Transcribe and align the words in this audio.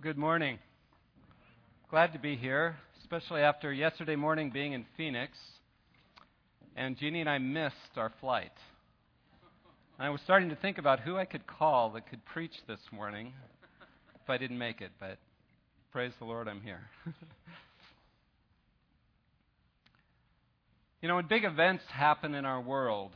Well, 0.00 0.14
good 0.14 0.18
morning. 0.18 0.58
Glad 1.90 2.14
to 2.14 2.18
be 2.18 2.34
here, 2.34 2.78
especially 3.02 3.42
after 3.42 3.70
yesterday 3.70 4.16
morning 4.16 4.48
being 4.48 4.72
in 4.72 4.86
Phoenix. 4.96 5.36
And 6.74 6.96
Jeannie 6.96 7.20
and 7.20 7.28
I 7.28 7.36
missed 7.36 7.98
our 7.98 8.10
flight. 8.18 8.54
And 9.98 10.06
I 10.06 10.08
was 10.08 10.22
starting 10.22 10.48
to 10.48 10.56
think 10.56 10.78
about 10.78 11.00
who 11.00 11.18
I 11.18 11.26
could 11.26 11.46
call 11.46 11.90
that 11.90 12.08
could 12.08 12.24
preach 12.24 12.54
this 12.66 12.80
morning 12.90 13.34
if 14.14 14.30
I 14.30 14.38
didn't 14.38 14.56
make 14.56 14.80
it, 14.80 14.90
but 14.98 15.18
praise 15.92 16.12
the 16.18 16.24
Lord, 16.24 16.48
I'm 16.48 16.62
here. 16.62 16.80
you 21.02 21.08
know, 21.08 21.16
when 21.16 21.26
big 21.26 21.44
events 21.44 21.84
happen 21.88 22.34
in 22.34 22.46
our 22.46 22.62
world, 22.62 23.12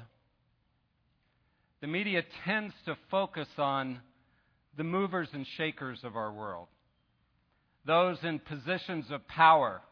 the 1.80 1.86
media 1.86 2.22
tends 2.44 2.74
to 2.84 2.94
focus 3.10 3.48
on 3.56 4.00
the 4.76 4.84
movers 4.84 5.28
and 5.32 5.46
shakers 5.56 6.00
of 6.02 6.14
our 6.14 6.30
world, 6.30 6.68
those 7.86 8.18
in 8.22 8.38
positions 8.38 9.06
of 9.10 9.26
power, 9.28 9.82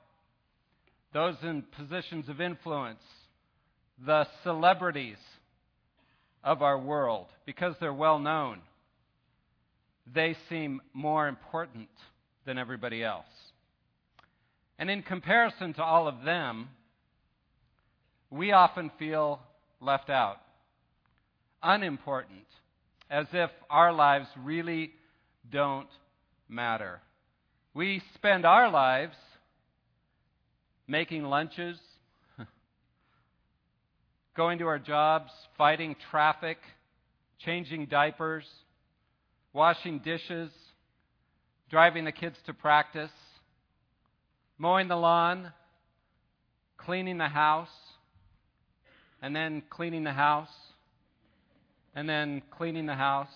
those 1.13 1.37
in 1.43 1.63
positions 1.77 2.29
of 2.29 2.41
influence, 2.41 3.03
the 4.05 4.27
celebrities 4.43 5.19
of 6.43 6.63
our 6.63 6.79
world, 6.79 7.27
because 7.47 7.75
they're 7.81 7.93
well 7.93 8.19
known, 8.19 8.61
they 10.13 10.35
seem 10.49 10.81
more 10.93 11.29
important 11.29 11.89
than 12.45 12.59
everybody 12.59 13.05
else. 13.05 13.27
And 14.79 14.91
in 14.91 15.03
comparison 15.03 15.75
to 15.75 15.83
all 15.83 16.09
of 16.09 16.25
them, 16.25 16.69
we 18.31 18.53
often 18.53 18.91
feel 18.99 19.41
left 19.81 20.11
out, 20.11 20.39
unimportant, 21.63 22.47
as 23.11 23.27
if 23.33 23.51
our 23.69 23.93
lives 23.93 24.27
really 24.43 24.93
don't 25.51 25.89
matter. 26.49 27.01
We 27.75 28.03
spend 28.15 28.45
our 28.45 28.71
lives 28.71 29.17
making 30.87 31.25
lunches, 31.25 31.79
going 34.37 34.59
to 34.59 34.67
our 34.67 34.79
jobs, 34.79 35.31
fighting 35.57 35.97
traffic, 36.11 36.59
changing 37.39 37.87
diapers, 37.87 38.45
washing 39.55 40.01
dishes, 40.01 40.51
driving 41.71 42.05
the 42.05 42.13
kids 42.13 42.37
to 42.45 42.53
practice, 42.53 43.11
mowing 44.59 44.89
the 44.89 44.97
lawn, 44.97 45.51
cleaning 46.77 47.17
the 47.17 47.29
house, 47.29 47.69
and 49.23 49.35
then 49.35 49.63
cleaning 49.71 50.05
the 50.05 50.13
house, 50.13 50.53
and 51.95 52.07
then 52.07 52.43
cleaning 52.51 52.85
the 52.85 52.95
house. 52.95 53.33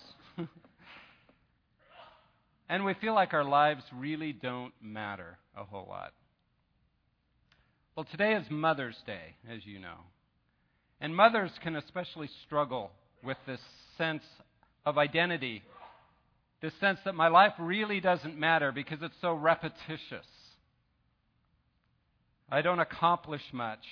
And 2.69 2.85
we 2.85 2.95
feel 2.95 3.15
like 3.15 3.33
our 3.33 3.45
lives 3.45 3.83
really 3.95 4.33
don't 4.33 4.73
matter 4.83 5.39
a 5.57 5.65
whole 5.65 5.87
lot. 5.89 6.13
Well, 7.97 8.07
today 8.11 8.35
is 8.35 8.45
Mother's 8.51 8.97
Day, 9.07 9.37
as 9.51 9.65
you 9.65 9.79
know. 9.79 9.99
And 11.01 11.15
mothers 11.15 11.51
can 11.63 11.77
especially 11.77 12.29
struggle 12.45 12.91
with 13.23 13.37
this 13.47 13.61
sense 13.97 14.23
of 14.85 14.99
identity, 14.99 15.63
this 16.61 16.73
sense 16.81 16.99
that 17.05 17.15
my 17.15 17.29
life 17.29 17.53
really 17.59 18.01
doesn't 18.01 18.39
matter 18.39 18.73
because 18.73 18.99
it's 19.03 19.15
so 19.21 19.33
repetitious. 19.33 20.27
I 22.51 22.63
don't 22.63 22.81
accomplish 22.81 23.43
much. 23.53 23.85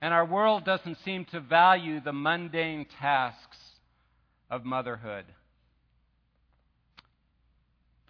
And 0.00 0.12
our 0.12 0.26
world 0.26 0.64
doesn't 0.64 0.98
seem 1.04 1.26
to 1.26 1.40
value 1.40 2.00
the 2.00 2.12
mundane 2.12 2.86
tasks 3.00 3.58
of 4.50 4.64
motherhood. 4.64 5.24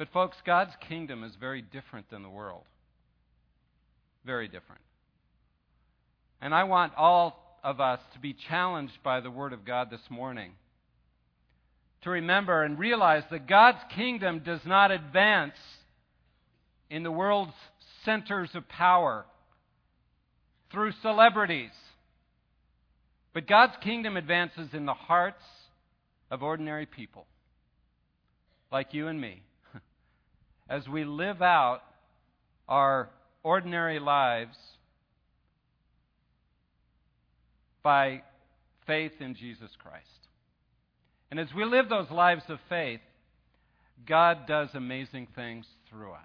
But, 0.02 0.12
folks, 0.12 0.36
God's 0.44 0.72
kingdom 0.88 1.22
is 1.22 1.30
very 1.38 1.62
different 1.62 2.10
than 2.10 2.24
the 2.24 2.28
world. 2.28 2.64
Very 4.26 4.48
different. 4.48 4.82
And 6.40 6.52
I 6.52 6.64
want 6.64 6.92
all 6.96 7.60
of 7.62 7.80
us 7.80 8.00
to 8.14 8.18
be 8.18 8.34
challenged 8.48 9.00
by 9.04 9.20
the 9.20 9.30
Word 9.30 9.52
of 9.52 9.64
God 9.64 9.90
this 9.92 10.00
morning. 10.10 10.54
To 12.02 12.10
remember 12.10 12.64
and 12.64 12.80
realize 12.80 13.22
that 13.30 13.46
God's 13.46 13.78
kingdom 13.94 14.40
does 14.44 14.58
not 14.66 14.90
advance 14.90 15.54
in 16.90 17.04
the 17.04 17.12
world's 17.12 17.54
centers 18.04 18.50
of 18.56 18.68
power 18.68 19.24
through 20.72 20.94
celebrities. 21.00 21.70
But 23.34 23.46
God's 23.46 23.74
kingdom 23.84 24.16
advances 24.16 24.70
in 24.72 24.84
the 24.84 24.94
hearts 24.94 25.44
of 26.28 26.42
ordinary 26.42 26.86
people, 26.86 27.24
like 28.72 28.94
you 28.94 29.06
and 29.06 29.20
me, 29.20 29.44
as 30.72 30.88
we 30.88 31.04
live 31.04 31.42
out 31.42 31.82
our 32.66 33.10
ordinary 33.42 34.00
lives 34.00 34.56
by 37.82 38.22
faith 38.86 39.12
in 39.20 39.34
Jesus 39.34 39.68
Christ. 39.82 40.06
And 41.30 41.38
as 41.38 41.48
we 41.54 41.66
live 41.66 41.90
those 41.90 42.10
lives 42.10 42.44
of 42.48 42.58
faith, 42.70 43.00
God 44.08 44.46
does 44.48 44.70
amazing 44.72 45.28
things 45.36 45.66
through 45.90 46.12
us. 46.12 46.20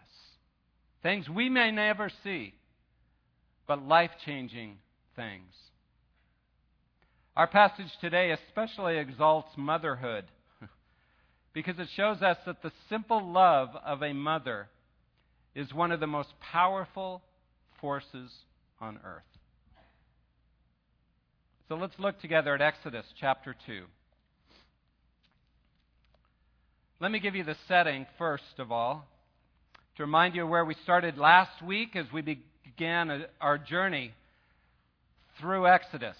Things 1.03 1.27
we 1.27 1.49
may 1.49 1.69
never 1.71 2.09
see, 2.23 2.53
but 3.67 3.85
life 3.85 4.11
changing 4.25 4.77
things. 5.17 5.53
Our 7.35 7.47
passage 7.47 7.91
today 7.99 8.31
especially 8.31 8.97
exalts 8.97 9.51
motherhood 9.57 10.23
because 11.57 11.79
it 11.79 11.87
shows 11.95 12.21
us 12.21 12.37
that 12.45 12.61
the 12.61 12.71
simple 12.87 13.31
love 13.31 13.69
of 13.83 14.03
a 14.03 14.13
mother 14.13 14.67
is 15.55 15.73
one 15.73 15.91
of 15.91 15.99
the 15.99 16.05
most 16.05 16.29
powerful 16.39 17.23
forces 17.81 18.31
on 18.79 18.99
earth. 19.03 19.23
So 21.67 21.73
let's 21.73 21.97
look 21.97 22.21
together 22.21 22.53
at 22.53 22.61
Exodus 22.61 23.05
chapter 23.19 23.55
2. 23.65 23.85
Let 26.99 27.09
me 27.09 27.19
give 27.19 27.33
you 27.33 27.43
the 27.43 27.55
setting 27.67 28.05
first 28.19 28.59
of 28.59 28.71
all 28.71 29.07
to 29.95 30.03
remind 30.03 30.35
you 30.35 30.45
where 30.45 30.63
we 30.63 30.75
started 30.83 31.17
last 31.17 31.63
week 31.63 31.95
as 31.95 32.05
we 32.13 32.21
began 32.21 33.25
our 33.41 33.57
journey 33.57 34.13
through 35.41 35.65
Exodus 35.65 36.17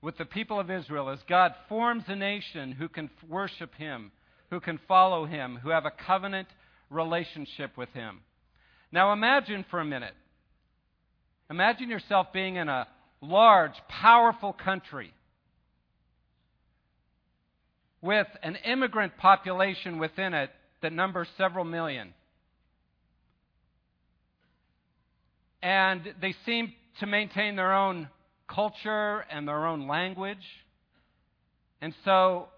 with 0.00 0.16
the 0.16 0.24
people 0.24 0.60
of 0.60 0.70
Israel 0.70 1.10
as 1.10 1.18
God 1.28 1.54
forms 1.68 2.04
a 2.06 2.14
nation 2.14 2.70
who 2.70 2.88
can 2.88 3.10
worship 3.28 3.74
Him, 3.74 4.12
who 4.54 4.60
can 4.60 4.78
follow 4.86 5.26
Him, 5.26 5.58
who 5.60 5.70
have 5.70 5.84
a 5.84 5.90
covenant 6.06 6.46
relationship 6.88 7.76
with 7.76 7.88
Him. 7.88 8.20
Now 8.92 9.12
imagine 9.12 9.64
for 9.68 9.80
a 9.80 9.84
minute. 9.84 10.14
Imagine 11.50 11.90
yourself 11.90 12.28
being 12.32 12.54
in 12.54 12.68
a 12.68 12.86
large, 13.20 13.72
powerful 13.88 14.52
country 14.52 15.12
with 18.00 18.28
an 18.44 18.54
immigrant 18.64 19.16
population 19.16 19.98
within 19.98 20.32
it 20.34 20.50
that 20.82 20.92
numbers 20.92 21.26
several 21.36 21.64
million. 21.64 22.14
And 25.64 26.14
they 26.20 26.36
seem 26.46 26.72
to 27.00 27.06
maintain 27.06 27.56
their 27.56 27.72
own 27.72 28.08
culture 28.46 29.24
and 29.32 29.48
their 29.48 29.66
own 29.66 29.88
language. 29.88 30.46
And 31.80 31.92
so, 32.04 32.50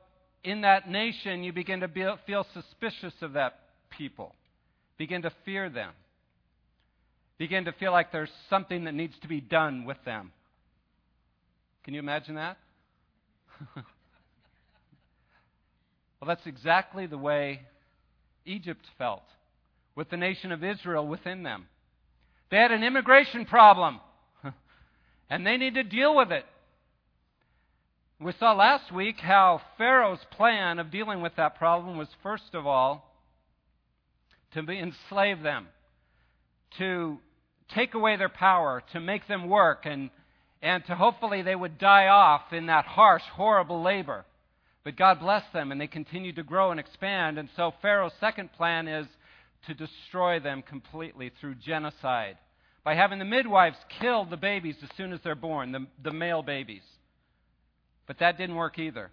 in 0.47 0.61
that 0.61 0.89
nation, 0.89 1.43
you 1.43 1.53
begin 1.53 1.81
to 1.81 1.89
be, 1.89 2.07
feel 2.25 2.47
suspicious 2.55 3.13
of 3.21 3.33
that 3.33 3.59
people, 3.91 4.33
begin 4.97 5.23
to 5.23 5.33
fear 5.45 5.69
them, 5.69 5.91
begin 7.37 7.65
to 7.65 7.73
feel 7.73 7.91
like 7.91 8.13
there's 8.13 8.31
something 8.49 8.85
that 8.85 8.95
needs 8.95 9.15
to 9.23 9.29
be 9.29 9.41
done 9.41 9.85
with 9.85 9.97
them. 10.05 10.31
Can 11.83 11.95
you 11.95 12.01
imagine 12.01 12.37
that? 12.37 12.59
well, 13.75 13.85
that's 16.29 16.47
exactly 16.47 17.07
the 17.07 17.19
way 17.19 17.63
Egypt 18.45 18.87
felt 18.99 19.25
with 19.97 20.11
the 20.11 20.17
nation 20.17 20.53
of 20.53 20.63
Israel 20.63 21.09
within 21.09 21.43
them. 21.43 21.67
They 22.53 22.59
had 22.59 22.71
an 22.71 22.85
immigration 22.85 23.47
problem 23.47 23.99
and 25.29 25.45
they 25.45 25.57
need 25.57 25.75
to 25.75 25.83
deal 25.83 26.15
with 26.15 26.31
it. 26.31 26.45
We 28.19 28.33
saw 28.33 28.55
last 28.55 28.91
week 28.91 29.21
how 29.21 29.61
Pharaoh's 29.77 30.25
plan 30.31 30.79
of 30.79 30.91
dealing 30.91 31.21
with 31.21 31.37
that 31.37 31.59
problem 31.59 31.99
was, 31.99 32.09
first 32.23 32.55
of 32.55 32.67
all, 32.67 33.13
to 34.55 34.61
enslave 34.61 35.43
them, 35.43 35.67
to 36.79 37.19
take 37.75 37.93
away 37.93 38.17
their 38.17 38.31
power, 38.31 38.83
to 38.95 39.01
make 39.01 39.29
them 39.29 39.51
work, 39.51 39.85
and, 39.85 40.09
and 40.63 40.83
to 40.87 40.95
hopefully 40.95 41.43
they 41.43 41.55
would 41.55 41.77
die 41.77 42.09
off 42.09 42.55
in 42.55 42.67
that 42.67 42.87
harsh, 42.87 43.23
horrible 43.35 43.83
labor. 43.83 44.25
But 44.83 44.97
God 44.97 45.21
blessed 45.21 45.53
them, 45.53 45.71
and 45.71 45.79
they 45.79 45.87
continued 45.87 46.37
to 46.37 46.43
grow 46.43 46.71
and 46.71 46.81
expand. 46.81 47.39
And 47.39 47.51
so 47.55 47.75
Pharaoh's 47.83 48.15
second 48.19 48.51
plan 48.55 48.89
is 48.89 49.07
to 49.67 49.75
destroy 49.75 50.41
them 50.41 50.63
completely 50.63 51.33
through 51.39 51.57
genocide 51.57 52.39
by 52.83 52.95
having 52.95 53.19
the 53.19 53.27
midwives 53.27 53.77
kill 54.01 54.25
the 54.25 54.39
babies 54.39 54.77
as 54.83 54.89
soon 54.97 55.13
as 55.13 55.21
they're 55.23 55.35
born, 55.35 55.73
the, 55.73 55.87
the 56.03 56.13
male 56.13 56.43
babies. 56.43 56.83
But 58.07 58.19
that 58.19 58.39
didn't 58.39 58.57
work 58.57 58.79
either. 58.79 59.11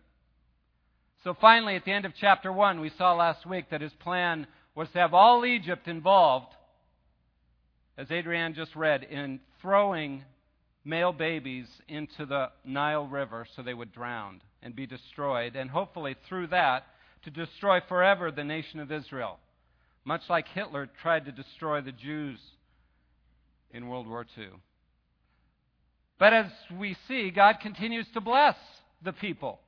So 1.24 1.36
finally, 1.40 1.76
at 1.76 1.86
the 1.86 1.92
end 1.92 2.06
of 2.06 2.14
chapter 2.20 2.52
1, 2.52 2.80
we 2.80 2.92
saw 2.98 3.14
last 3.14 3.46
week 3.46 3.70
that 3.72 3.82
his 3.82 3.94
plan 3.94 4.46
was 4.76 4.90
to 4.90 5.00
have 5.00 5.14
all 5.14 5.46
Egypt 5.46 5.88
involved, 5.88 6.54
as 7.98 8.12
Adrian 8.12 8.54
just 8.54 8.76
read, 8.76 9.04
in 9.04 9.40
throwing 9.62 10.24
male 10.84 11.14
babies 11.14 11.68
into 11.88 12.26
the 12.26 12.50
Nile 12.66 13.08
River 13.08 13.48
so 13.56 13.62
they 13.62 13.74
would 13.74 13.94
drown 13.94 14.42
and 14.62 14.76
be 14.76 14.86
destroyed, 14.86 15.56
and 15.56 15.70
hopefully 15.70 16.16
through 16.28 16.48
that 16.48 16.86
to 17.24 17.32
destroy 17.32 17.80
forever 17.88 18.32
the 18.32 18.44
nation 18.44 18.80
of 18.80 18.92
Israel, 18.92 19.40
much 20.04 20.24
like 20.30 20.48
Hitler 20.50 20.90
tried 21.02 21.26
to 21.26 21.32
destroy 21.32 21.80
the 21.82 21.92
Jews 21.92 22.40
in 23.72 23.88
World 23.88 24.08
War 24.08 24.26
II. 24.38 24.48
But 26.20 26.34
as 26.34 26.52
we 26.78 26.98
see, 27.08 27.32
God 27.32 27.60
continues 27.62 28.08
to 28.14 28.22
bless 28.22 28.58
the 29.04 29.14
people. 29.14 29.60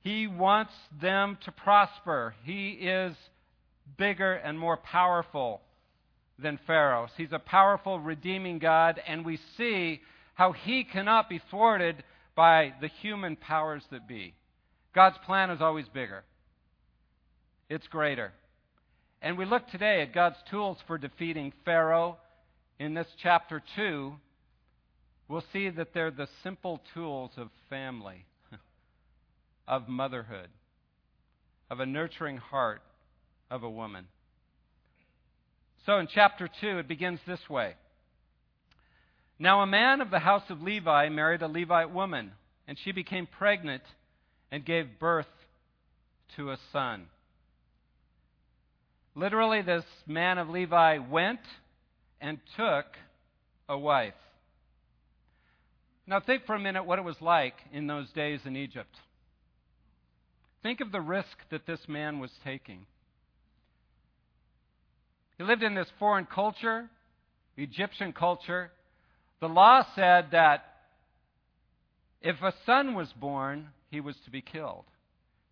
He 0.00 0.26
wants 0.26 0.72
them 1.00 1.38
to 1.44 1.52
prosper. 1.52 2.34
He 2.44 2.70
is 2.70 3.16
bigger 3.96 4.34
and 4.34 4.58
more 4.58 4.76
powerful 4.76 5.60
than 6.38 6.58
Pharaoh. 6.66 7.08
He's 7.16 7.32
a 7.32 7.38
powerful, 7.38 7.98
redeeming 8.00 8.58
God, 8.58 9.00
and 9.06 9.24
we 9.24 9.38
see 9.56 10.00
how 10.34 10.52
he 10.52 10.84
cannot 10.84 11.28
be 11.28 11.40
thwarted 11.50 12.02
by 12.34 12.74
the 12.80 12.88
human 13.00 13.36
powers 13.36 13.82
that 13.90 14.08
be. 14.08 14.34
God's 14.94 15.16
plan 15.24 15.50
is 15.50 15.60
always 15.60 15.86
bigger, 15.88 16.24
it's 17.68 17.86
greater. 17.88 18.32
And 19.22 19.38
we 19.38 19.46
look 19.46 19.66
today 19.68 20.02
at 20.02 20.12
God's 20.12 20.36
tools 20.50 20.76
for 20.86 20.98
defeating 20.98 21.54
Pharaoh. 21.64 22.18
In 22.78 22.92
this 22.92 23.06
chapter 23.22 23.62
2, 23.76 24.12
we'll 25.28 25.44
see 25.52 25.70
that 25.70 25.94
they're 25.94 26.10
the 26.10 26.28
simple 26.42 26.80
tools 26.94 27.30
of 27.36 27.48
family, 27.68 28.24
of 29.68 29.88
motherhood, 29.88 30.48
of 31.70 31.80
a 31.80 31.86
nurturing 31.86 32.36
heart 32.36 32.82
of 33.50 33.62
a 33.62 33.70
woman. 33.70 34.06
So 35.86 35.98
in 35.98 36.08
chapter 36.12 36.48
2, 36.60 36.78
it 36.78 36.88
begins 36.88 37.20
this 37.26 37.48
way 37.48 37.74
Now 39.38 39.60
a 39.60 39.66
man 39.66 40.00
of 40.00 40.10
the 40.10 40.18
house 40.18 40.44
of 40.48 40.62
Levi 40.62 41.08
married 41.08 41.42
a 41.42 41.48
Levite 41.48 41.90
woman, 41.90 42.32
and 42.66 42.78
she 42.82 42.92
became 42.92 43.26
pregnant 43.26 43.82
and 44.50 44.64
gave 44.64 44.98
birth 44.98 45.26
to 46.36 46.50
a 46.50 46.58
son. 46.72 47.06
Literally, 49.14 49.62
this 49.62 49.84
man 50.06 50.38
of 50.38 50.48
Levi 50.48 50.98
went 50.98 51.40
and 52.20 52.38
took 52.56 52.86
a 53.68 53.78
wife. 53.78 54.14
Now, 56.06 56.20
think 56.20 56.44
for 56.44 56.54
a 56.54 56.60
minute 56.60 56.84
what 56.84 56.98
it 56.98 57.04
was 57.04 57.20
like 57.20 57.54
in 57.72 57.86
those 57.86 58.10
days 58.10 58.40
in 58.44 58.56
Egypt. 58.56 58.94
Think 60.62 60.80
of 60.80 60.92
the 60.92 61.00
risk 61.00 61.36
that 61.50 61.66
this 61.66 61.80
man 61.88 62.18
was 62.18 62.30
taking. 62.44 62.86
He 65.38 65.44
lived 65.44 65.62
in 65.62 65.74
this 65.74 65.88
foreign 65.98 66.26
culture, 66.26 66.88
Egyptian 67.56 68.12
culture. 68.12 68.70
The 69.40 69.48
law 69.48 69.84
said 69.94 70.28
that 70.32 70.64
if 72.20 72.40
a 72.42 72.54
son 72.64 72.94
was 72.94 73.12
born, 73.12 73.68
he 73.90 74.00
was 74.00 74.16
to 74.24 74.30
be 74.30 74.42
killed. 74.42 74.84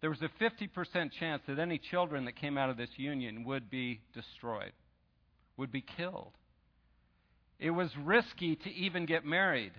There 0.00 0.10
was 0.10 0.22
a 0.22 0.31
50% 0.43 1.12
chance 1.12 1.43
that 1.46 1.58
any 1.58 1.78
children 1.78 2.25
that 2.25 2.37
came 2.37 2.58
out 2.58 2.70
of 2.70 2.76
this 2.76 2.90
union 2.96 3.44
would 3.44 3.70
be 3.70 4.00
destroyed, 4.14 4.72
would 5.56 5.70
be 5.70 5.84
killed. 5.96 6.32
It 7.58 7.70
was 7.70 7.90
risky 8.02 8.56
to 8.56 8.70
even 8.70 9.06
get 9.06 9.25
married 9.25 9.72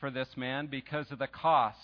for 0.00 0.10
this 0.10 0.28
man 0.36 0.66
because 0.66 1.10
of 1.10 1.18
the 1.18 1.26
cost, 1.26 1.78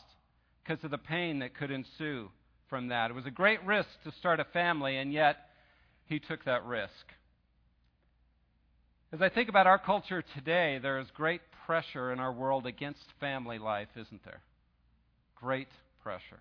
because 0.62 0.82
of 0.84 0.90
the 0.90 0.98
pain 0.98 1.40
that 1.40 1.54
could 1.54 1.70
ensue 1.70 2.30
from 2.68 2.88
that. 2.88 3.10
It 3.10 3.14
was 3.14 3.26
a 3.26 3.30
great 3.30 3.62
risk 3.64 3.88
to 4.04 4.12
start 4.12 4.40
a 4.40 4.44
family, 4.44 4.96
and 4.96 5.12
yet 5.12 5.36
he 6.06 6.18
took 6.18 6.44
that 6.44 6.64
risk. 6.64 6.90
As 9.12 9.22
I 9.22 9.28
think 9.28 9.48
about 9.48 9.66
our 9.66 9.78
culture 9.78 10.24
today, 10.34 10.78
there 10.82 10.98
is 10.98 11.06
great 11.14 11.40
pressure 11.66 12.12
in 12.12 12.18
our 12.18 12.32
world 12.32 12.66
against 12.66 13.04
family 13.20 13.58
life, 13.58 13.88
isn't 13.96 14.24
there? 14.24 14.40
Great 15.36 15.68
pressure. 16.02 16.40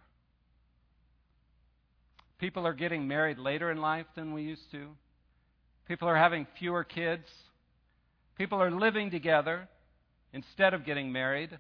People 2.40 2.66
are 2.66 2.74
getting 2.74 3.08
married 3.08 3.38
later 3.38 3.72
in 3.72 3.78
life 3.78 4.08
than 4.16 4.34
we 4.34 4.42
used 4.44 4.72
to. 4.72 4.88
People 5.88 6.08
are 6.08 6.18
having 6.18 6.48
fewer 6.58 6.84
kids. 6.84 7.28
People 8.38 8.62
are 8.62 8.72
living 8.72 9.12
together 9.12 9.68
instead 10.34 10.74
of 10.74 10.86
getting 10.86 11.12
married. 11.12 11.58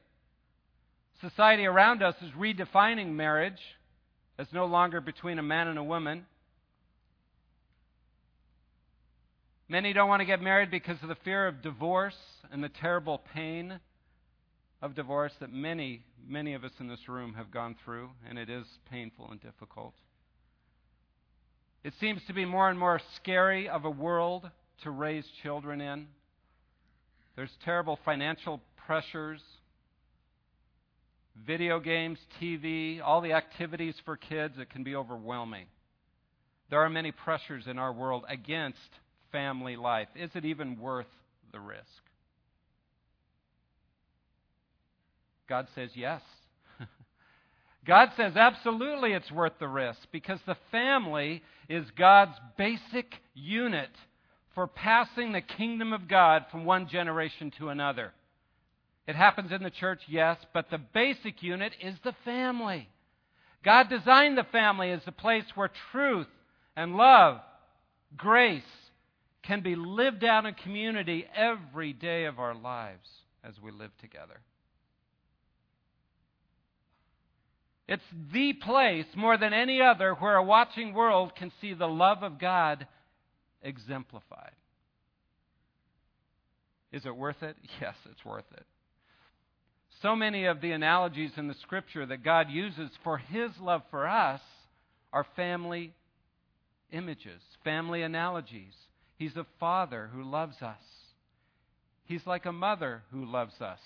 Society 1.21 1.65
around 1.65 2.01
us 2.03 2.15
is 2.21 2.31
redefining 2.31 3.13
marriage 3.13 3.59
as 4.37 4.47
no 4.51 4.65
longer 4.65 4.99
between 4.99 5.39
a 5.39 5.43
man 5.43 5.67
and 5.67 5.77
a 5.77 5.83
woman. 5.83 6.25
Many 9.69 9.93
don't 9.93 10.09
want 10.09 10.19
to 10.19 10.25
get 10.25 10.41
married 10.41 10.69
because 10.69 10.97
of 11.01 11.09
the 11.09 11.17
fear 11.23 11.47
of 11.47 11.61
divorce 11.61 12.17
and 12.51 12.63
the 12.63 12.69
terrible 12.69 13.21
pain 13.33 13.79
of 14.81 14.95
divorce 14.95 15.31
that 15.39 15.53
many, 15.53 16.03
many 16.27 16.53
of 16.53 16.63
us 16.63 16.73
in 16.79 16.87
this 16.89 17.07
room 17.07 17.35
have 17.35 17.51
gone 17.51 17.75
through, 17.85 18.09
and 18.27 18.37
it 18.37 18.49
is 18.49 18.65
painful 18.91 19.29
and 19.31 19.41
difficult. 19.41 19.93
It 21.83 21.93
seems 21.99 22.21
to 22.27 22.33
be 22.33 22.43
more 22.43 22.69
and 22.69 22.77
more 22.77 22.99
scary 23.15 23.69
of 23.69 23.85
a 23.85 23.89
world 23.89 24.49
to 24.83 24.91
raise 24.91 25.25
children 25.41 25.79
in. 25.79 26.07
There's 27.35 27.51
terrible 27.65 27.97
financial 28.05 28.61
pressures, 28.85 29.41
video 31.45 31.79
games, 31.79 32.19
TV, 32.41 33.01
all 33.03 33.21
the 33.21 33.33
activities 33.33 33.95
for 34.05 34.17
kids. 34.17 34.55
It 34.57 34.69
can 34.69 34.83
be 34.83 34.95
overwhelming. 34.95 35.65
There 36.69 36.81
are 36.81 36.89
many 36.89 37.11
pressures 37.11 37.65
in 37.67 37.77
our 37.79 37.91
world 37.91 38.25
against 38.27 38.79
family 39.33 39.75
life? 39.75 40.07
Is 40.15 40.29
it 40.35 40.45
even 40.45 40.79
worth 40.79 41.07
the 41.51 41.59
risk? 41.59 41.81
God 45.49 45.67
says 45.75 45.89
yes. 45.93 46.21
God 47.85 48.09
says 48.15 48.37
absolutely 48.37 49.11
it's 49.11 49.29
worth 49.29 49.53
the 49.59 49.67
risk 49.67 49.99
because 50.13 50.39
the 50.45 50.55
family 50.71 51.43
is 51.67 51.85
God's 51.97 52.37
basic 52.57 53.13
unit 53.33 53.89
for 54.55 54.67
passing 54.67 55.31
the 55.31 55.41
kingdom 55.41 55.93
of 55.93 56.07
God 56.07 56.45
from 56.51 56.65
one 56.65 56.87
generation 56.87 57.51
to 57.57 57.69
another. 57.69 58.13
It 59.07 59.15
happens 59.15 59.51
in 59.51 59.63
the 59.63 59.69
church, 59.69 60.01
yes, 60.07 60.37
but 60.53 60.69
the 60.69 60.77
basic 60.77 61.43
unit 61.43 61.73
is 61.81 61.95
the 62.03 62.15
family. 62.23 62.87
God 63.63 63.89
designed 63.89 64.37
the 64.37 64.45
family 64.45 64.91
as 64.91 65.01
the 65.05 65.11
place 65.11 65.45
where 65.55 65.71
truth 65.91 66.27
and 66.75 66.95
love, 66.95 67.39
grace, 68.15 68.63
can 69.43 69.61
be 69.61 69.75
lived 69.75 70.23
out 70.23 70.45
in 70.45 70.53
community 70.53 71.25
every 71.35 71.91
day 71.93 72.25
of 72.25 72.39
our 72.39 72.55
lives 72.55 73.09
as 73.43 73.53
we 73.61 73.71
live 73.71 73.91
together. 73.99 74.39
It's 77.87 78.03
the 78.31 78.53
place, 78.53 79.05
more 79.15 79.37
than 79.37 79.51
any 79.51 79.81
other, 79.81 80.13
where 80.13 80.37
a 80.37 80.43
watching 80.43 80.93
world 80.93 81.35
can 81.35 81.51
see 81.59 81.73
the 81.73 81.87
love 81.87 82.23
of 82.23 82.39
God 82.39 82.87
exemplified. 83.63 84.53
Is 86.91 87.05
it 87.05 87.15
worth 87.15 87.41
it? 87.41 87.57
Yes, 87.81 87.95
it's 88.09 88.23
worth 88.23 88.45
it. 88.53 88.65
So 90.01 90.15
many 90.15 90.45
of 90.45 90.61
the 90.61 90.71
analogies 90.71 91.31
in 91.37 91.47
the 91.47 91.55
scripture 91.61 92.05
that 92.05 92.23
God 92.23 92.49
uses 92.49 92.89
for 93.03 93.17
his 93.17 93.51
love 93.61 93.81
for 93.89 94.07
us 94.07 94.41
are 95.11 95.25
family 95.35 95.93
images, 96.91 97.41
family 97.63 98.01
analogies. 98.01 98.73
He's 99.17 99.35
a 99.35 99.45
father 99.59 100.09
who 100.13 100.23
loves 100.23 100.61
us. 100.61 100.81
He's 102.05 102.25
like 102.27 102.45
a 102.45 102.51
mother 102.51 103.03
who 103.11 103.25
loves 103.25 103.59
us. 103.61 103.79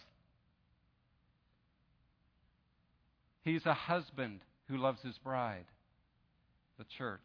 He's 3.43 3.65
a 3.65 3.73
husband 3.73 4.41
who 4.67 4.77
loves 4.77 4.99
his 5.01 5.17
bride, 5.19 5.65
the 6.77 6.85
church. 6.97 7.21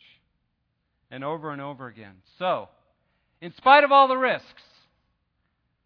And 1.12 1.22
over 1.22 1.52
and 1.52 1.60
over 1.60 1.86
again. 1.86 2.14
So, 2.38 2.68
in 3.40 3.52
spite 3.54 3.84
of 3.84 3.92
all 3.92 4.08
the 4.08 4.16
risks, 4.16 4.62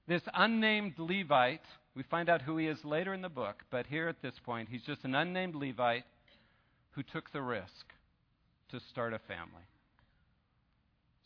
this 0.07 0.23
unnamed 0.33 0.95
Levite, 0.99 1.65
we 1.97 2.05
find 2.05 2.29
out 2.29 2.43
who 2.43 2.57
he 2.57 2.69
is 2.69 2.79
later 2.85 3.13
in 3.13 3.23
the 3.23 3.29
book, 3.29 3.65
but 3.71 3.87
here 3.87 4.09
at 4.09 4.23
this 4.23 4.35
point, 4.45 4.69
he's 4.71 4.83
just 4.83 5.05
an 5.05 5.15
unnamed 5.15 5.57
Levite 5.57 6.05
who 6.93 7.03
took 7.03 7.33
the 7.33 7.43
risk 7.43 7.93
to 8.71 8.81
start 8.91 9.13
a 9.13 9.19
family. 9.19 9.67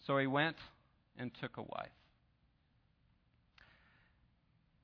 So 0.06 0.16
he 0.16 0.26
went 0.26 0.56
and 1.18 1.30
took 1.40 1.58
a 1.58 1.62
wife. 1.62 1.90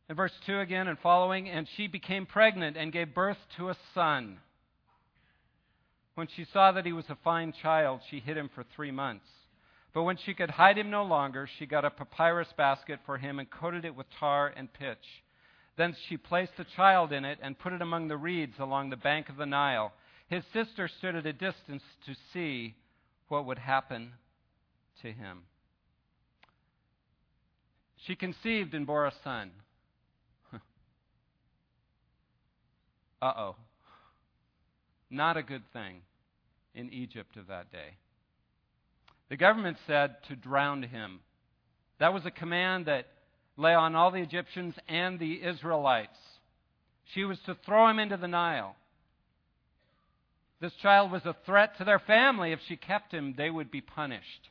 In 0.09 0.15
verse 0.15 0.33
2 0.47 0.61
again 0.61 0.89
and 0.89 0.99
following, 0.99 1.49
and 1.49 1.67
she 1.77 1.89
became 1.89 2.27
pregnant 2.27 2.77
and 2.77 2.93
gave 2.93 3.15
birth 3.15 3.39
to 3.57 3.71
a 3.71 3.77
son. 3.95 4.39
When 6.17 6.29
she 6.35 6.47
saw 6.51 6.73
that 6.73 6.87
he 6.87 6.95
was 6.95 7.05
a 7.11 7.19
fine 7.23 7.53
child, 7.53 8.01
she 8.09 8.21
hid 8.21 8.39
him 8.39 8.49
for 8.55 8.65
three 8.75 8.91
months. 8.91 9.27
But 9.93 10.05
when 10.05 10.17
she 10.17 10.33
could 10.33 10.49
hide 10.49 10.79
him 10.79 10.91
no 10.91 11.05
longer, 11.05 11.47
she 11.59 11.67
got 11.67 11.85
a 11.85 11.91
papyrus 11.91 12.49
basket 12.57 13.01
for 13.05 13.19
him 13.19 13.39
and 13.39 13.51
coated 13.51 13.85
it 13.85 13.95
with 13.95 14.07
tar 14.19 14.51
and 14.57 14.73
pitch. 14.73 15.23
Then 15.77 15.95
she 16.09 16.17
placed 16.17 16.53
the 16.57 16.65
child 16.75 17.13
in 17.13 17.27
it 17.27 17.39
and 17.43 17.59
put 17.59 17.75
it 17.75 17.83
among 17.83 18.09
the 18.09 18.17
reeds 18.17 18.55
along 18.59 18.89
the 18.89 18.97
bank 18.97 19.29
of 19.29 19.37
the 19.37 19.45
Nile. 19.45 19.93
His 20.29 20.43
sister 20.55 20.89
stood 20.89 21.17
at 21.17 21.27
a 21.27 21.35
distance 21.35 21.83
to 22.07 22.15
see 22.33 22.77
what 23.29 23.45
would 23.45 23.59
happen 23.59 24.13
to 25.03 25.13
him. 25.13 25.43
She 28.07 28.17
conceived 28.17 28.73
and 28.73 28.87
bore 28.87 29.05
a 29.05 29.13
son. 29.23 29.51
uh 33.21 33.33
oh. 33.37 33.57
Not 35.11 35.37
a 35.37 35.43
good 35.43 35.63
thing 35.73 36.03
in 36.75 36.93
Egypt 36.93 37.37
of 37.37 37.47
that 37.49 37.71
day. 37.71 37.97
The 39.29 39.37
government 39.37 39.79
said 39.87 40.17
to 40.29 40.37
drown 40.37 40.83
him. 40.83 41.21
That 41.99 42.13
was 42.13 42.27
a 42.27 42.31
command 42.31 42.87
that 42.87 43.07
lay 43.57 43.75
on 43.75 43.95
all 43.95 44.11
the 44.11 44.23
Egyptians 44.23 44.75
and 44.89 45.19
the 45.19 45.43
Israelites. 45.43 46.19
She 47.15 47.25
was 47.25 47.39
to 47.47 47.57
throw 47.65 47.89
him 47.89 47.99
into 47.99 48.17
the 48.17 48.29
Nile. 48.29 48.77
This 50.61 50.73
child 50.83 51.11
was 51.11 51.25
a 51.25 51.37
threat 51.45 51.77
to 51.79 51.85
their 51.85 51.99
family. 51.99 52.53
If 52.53 52.61
she 52.67 52.77
kept 52.77 53.13
him, 53.13 53.35
they 53.37 53.51
would 53.51 53.71
be 53.71 53.81
punished. 53.81 54.51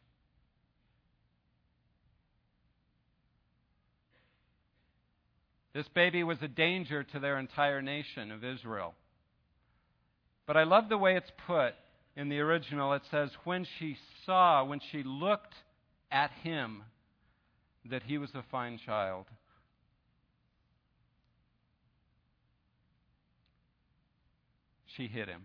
This 5.74 5.88
baby 5.90 6.24
was 6.24 6.38
a 6.42 6.48
danger 6.48 7.04
to 7.04 7.20
their 7.20 7.38
entire 7.38 7.82
nation 7.82 8.32
of 8.32 8.46
Israel. 8.46 8.94
But 10.46 10.58
I 10.58 10.64
love 10.64 10.90
the 10.90 10.98
way 10.98 11.16
it's 11.16 11.32
put 11.48 11.74
in 12.16 12.30
the 12.30 12.40
original. 12.40 12.94
It 12.94 13.04
says, 13.10 13.30
when 13.44 13.66
she 13.80 13.98
saw, 14.26 14.64
when 14.64 14.80
she 14.92 15.04
looked 15.04 15.54
at 16.12 16.32
him, 16.44 16.84
that 17.90 18.04
he 18.04 18.18
was 18.18 18.30
a 18.34 18.44
fine 18.52 18.80
child. 18.84 19.26
She 24.96 25.08
hid 25.08 25.28
him. 25.28 25.44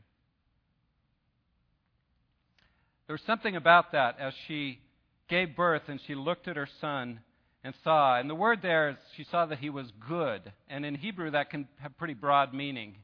There 3.07 3.15
was 3.15 3.23
something 3.27 3.57
about 3.57 3.93
that 3.93 4.21
as 4.21 4.33
she 4.47 4.79
gave 5.29 5.57
birth 5.57 5.83
and 5.89 6.01
she 6.07 6.15
looked 6.15 6.47
at 6.47 6.57
her 6.57 6.69
son 6.81 7.21
and 7.65 7.75
saw. 7.83 8.19
And 8.19 8.31
the 8.31 8.35
word 8.35 8.61
there 8.63 8.91
is 8.91 8.97
she 9.17 9.25
saw 9.25 9.47
that 9.47 9.59
he 9.59 9.71
was 9.71 9.91
good. 10.09 10.53
And 10.69 10.87
in 10.87 10.95
Hebrew, 10.95 11.33
that 11.33 11.51
can 11.51 11.67
have 11.79 11.99
pretty 11.99 12.15
broad 12.15 12.55
meaning. 12.55 12.97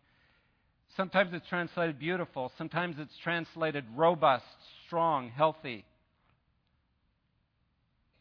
Sometimes 0.96 1.34
it's 1.34 1.46
translated 1.48 1.98
beautiful, 1.98 2.50
sometimes 2.56 2.96
it's 2.98 3.16
translated 3.22 3.84
robust, 3.94 4.44
strong, 4.86 5.28
healthy. 5.28 5.84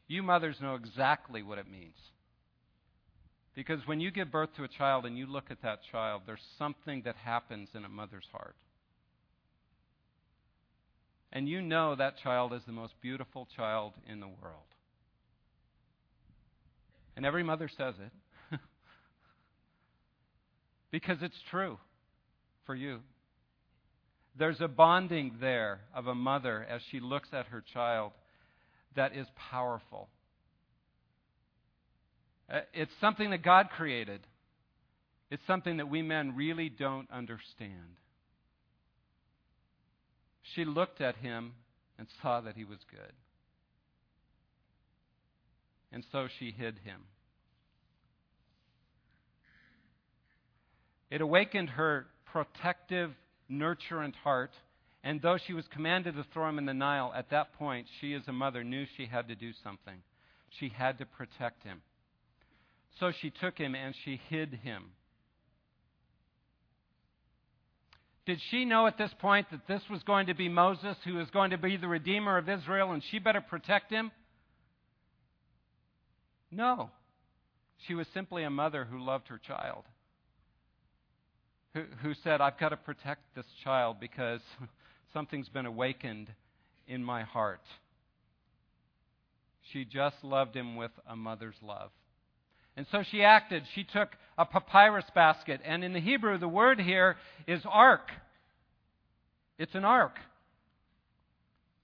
You 0.08 0.22
mothers 0.22 0.58
know 0.62 0.76
exactly 0.76 1.42
what 1.42 1.58
it 1.58 1.72
means. 1.72 1.96
Because 3.56 3.80
when 3.86 4.02
you 4.02 4.12
give 4.12 4.30
birth 4.30 4.50
to 4.58 4.66
a 4.66 4.68
child 4.68 5.06
and 5.06 5.18
you 5.18 5.26
look 5.26 5.46
at 5.50 5.62
that 5.62 5.80
child, 5.90 6.24
there's 6.26 6.44
something 6.60 7.04
that 7.06 7.16
happens 7.16 7.70
in 7.74 7.86
a 7.86 7.90
mother's 7.90 8.28
heart. 8.34 8.56
And 11.32 11.48
you 11.48 11.62
know 11.62 11.96
that 11.96 12.18
child 12.22 12.54
is 12.54 12.62
the 12.66 12.74
most 12.74 12.94
beautiful 13.02 13.48
child 13.56 13.94
in 14.08 14.20
the 14.20 14.28
world. 14.28 14.68
And 17.16 17.26
every 17.26 17.44
mother 17.44 17.70
says 17.70 17.96
it. 18.52 18.60
because 20.92 21.18
it's 21.22 21.40
true 21.50 21.78
for 22.66 22.76
you. 22.76 23.00
There's 24.38 24.60
a 24.60 24.68
bonding 24.68 25.38
there 25.40 25.82
of 25.94 26.08
a 26.08 26.16
mother 26.16 26.66
as 26.70 26.82
she 26.92 27.00
looks 27.00 27.30
at 27.32 27.48
her 27.48 27.64
child 27.74 28.12
that 28.96 29.16
is 29.16 29.28
powerful. 29.52 30.10
Uh, 32.52 32.60
it's 32.74 32.92
something 33.00 33.30
that 33.32 33.44
God 33.44 33.70
created. 33.70 34.22
It's 35.32 35.46
something 35.48 35.78
that 35.78 35.90
we 35.90 36.02
men 36.02 36.36
really 36.36 36.70
don't 36.70 37.10
understand. 37.12 37.98
She 40.54 40.66
looked 40.66 41.02
at 41.02 41.16
him 41.18 41.54
and 41.98 42.08
saw 42.22 42.42
that 42.42 42.56
he 42.56 42.66
was 42.66 42.80
good 42.92 43.14
and 45.96 46.04
so 46.12 46.28
she 46.40 46.52
hid 46.52 46.80
him. 46.84 47.06
It 51.10 51.22
awakened 51.22 51.70
her 51.70 52.08
protective, 52.36 53.12
nurturant 53.50 54.14
heart, 54.16 54.52
and 55.06 55.22
though 55.22 55.38
she 55.38 55.54
was 55.54 55.64
commanded 55.70 56.16
to 56.16 56.26
throw 56.34 56.50
him 56.50 56.58
in 56.58 56.66
the 56.66 56.74
Nile, 56.74 57.14
at 57.16 57.30
that 57.30 57.54
point, 57.54 57.88
she, 58.02 58.14
as 58.14 58.28
a 58.28 58.34
mother, 58.34 58.62
knew 58.62 58.86
she 58.98 59.06
had 59.06 59.30
to 59.30 59.36
do 59.36 59.52
something. 59.64 60.02
She 60.60 60.68
had 60.68 60.98
to 60.98 61.06
protect 61.06 61.64
him. 61.64 61.82
So 63.00 63.14
she 63.22 63.30
took 63.30 63.58
him 63.58 63.74
and 63.74 63.96
she 64.04 64.20
hid 64.30 64.60
him. 64.64 64.88
Did 68.26 68.40
she 68.50 68.66
know 68.66 68.86
at 68.86 68.98
this 68.98 69.12
point 69.20 69.48
that 69.52 69.66
this 69.68 69.84
was 69.90 70.04
going 70.04 70.28
to 70.28 70.34
be 70.34 70.50
Moses 70.50 70.98
who 71.06 71.14
was 71.14 71.30
going 71.30 71.52
to 71.52 71.58
be 71.58 71.78
the 71.78 71.88
Redeemer 71.88 72.38
of 72.38 72.50
Israel 72.50 72.92
and 72.92 73.02
she 73.12 73.20
better 73.20 73.42
protect 73.42 73.92
him? 73.92 74.12
No. 76.52 76.90
She 77.88 77.94
was 77.94 78.08
simply 78.14 78.44
a 78.44 78.50
mother 78.50 78.84
who 78.84 79.00
loved 79.00 79.30
her 79.30 79.38
child, 79.38 79.86
who, 82.02 82.14
said, 82.24 82.42
I've 82.42 82.58
got 82.58 82.70
to 82.70 82.78
protect 82.78 83.22
this 83.36 83.46
child 83.64 83.98
because 84.00 84.42
something's 85.14 85.50
been 85.50 85.66
awakened 85.66 86.32
in 86.88 87.04
my 87.04 87.24
heart. 87.24 87.62
She 89.74 89.84
just 89.84 90.16
loved 90.24 90.56
him 90.56 90.76
with 90.76 90.92
a 91.08 91.16
mother's 91.16 91.56
love. 91.62 91.92
And 92.78 92.86
so 92.92 93.04
she 93.10 93.24
acted. 93.24 93.64
She 93.74 93.84
took 93.84 94.10
a 94.38 94.46
papyrus 94.46 95.06
basket, 95.14 95.62
and 95.64 95.84
in 95.84 95.94
the 95.94 96.00
Hebrew, 96.00 96.38
the 96.38 96.48
word 96.48 96.80
here 96.80 97.16
is 97.48 97.62
ark. 97.70 98.10
It's 99.58 99.76
an 99.76 99.86
ark, 99.86 100.18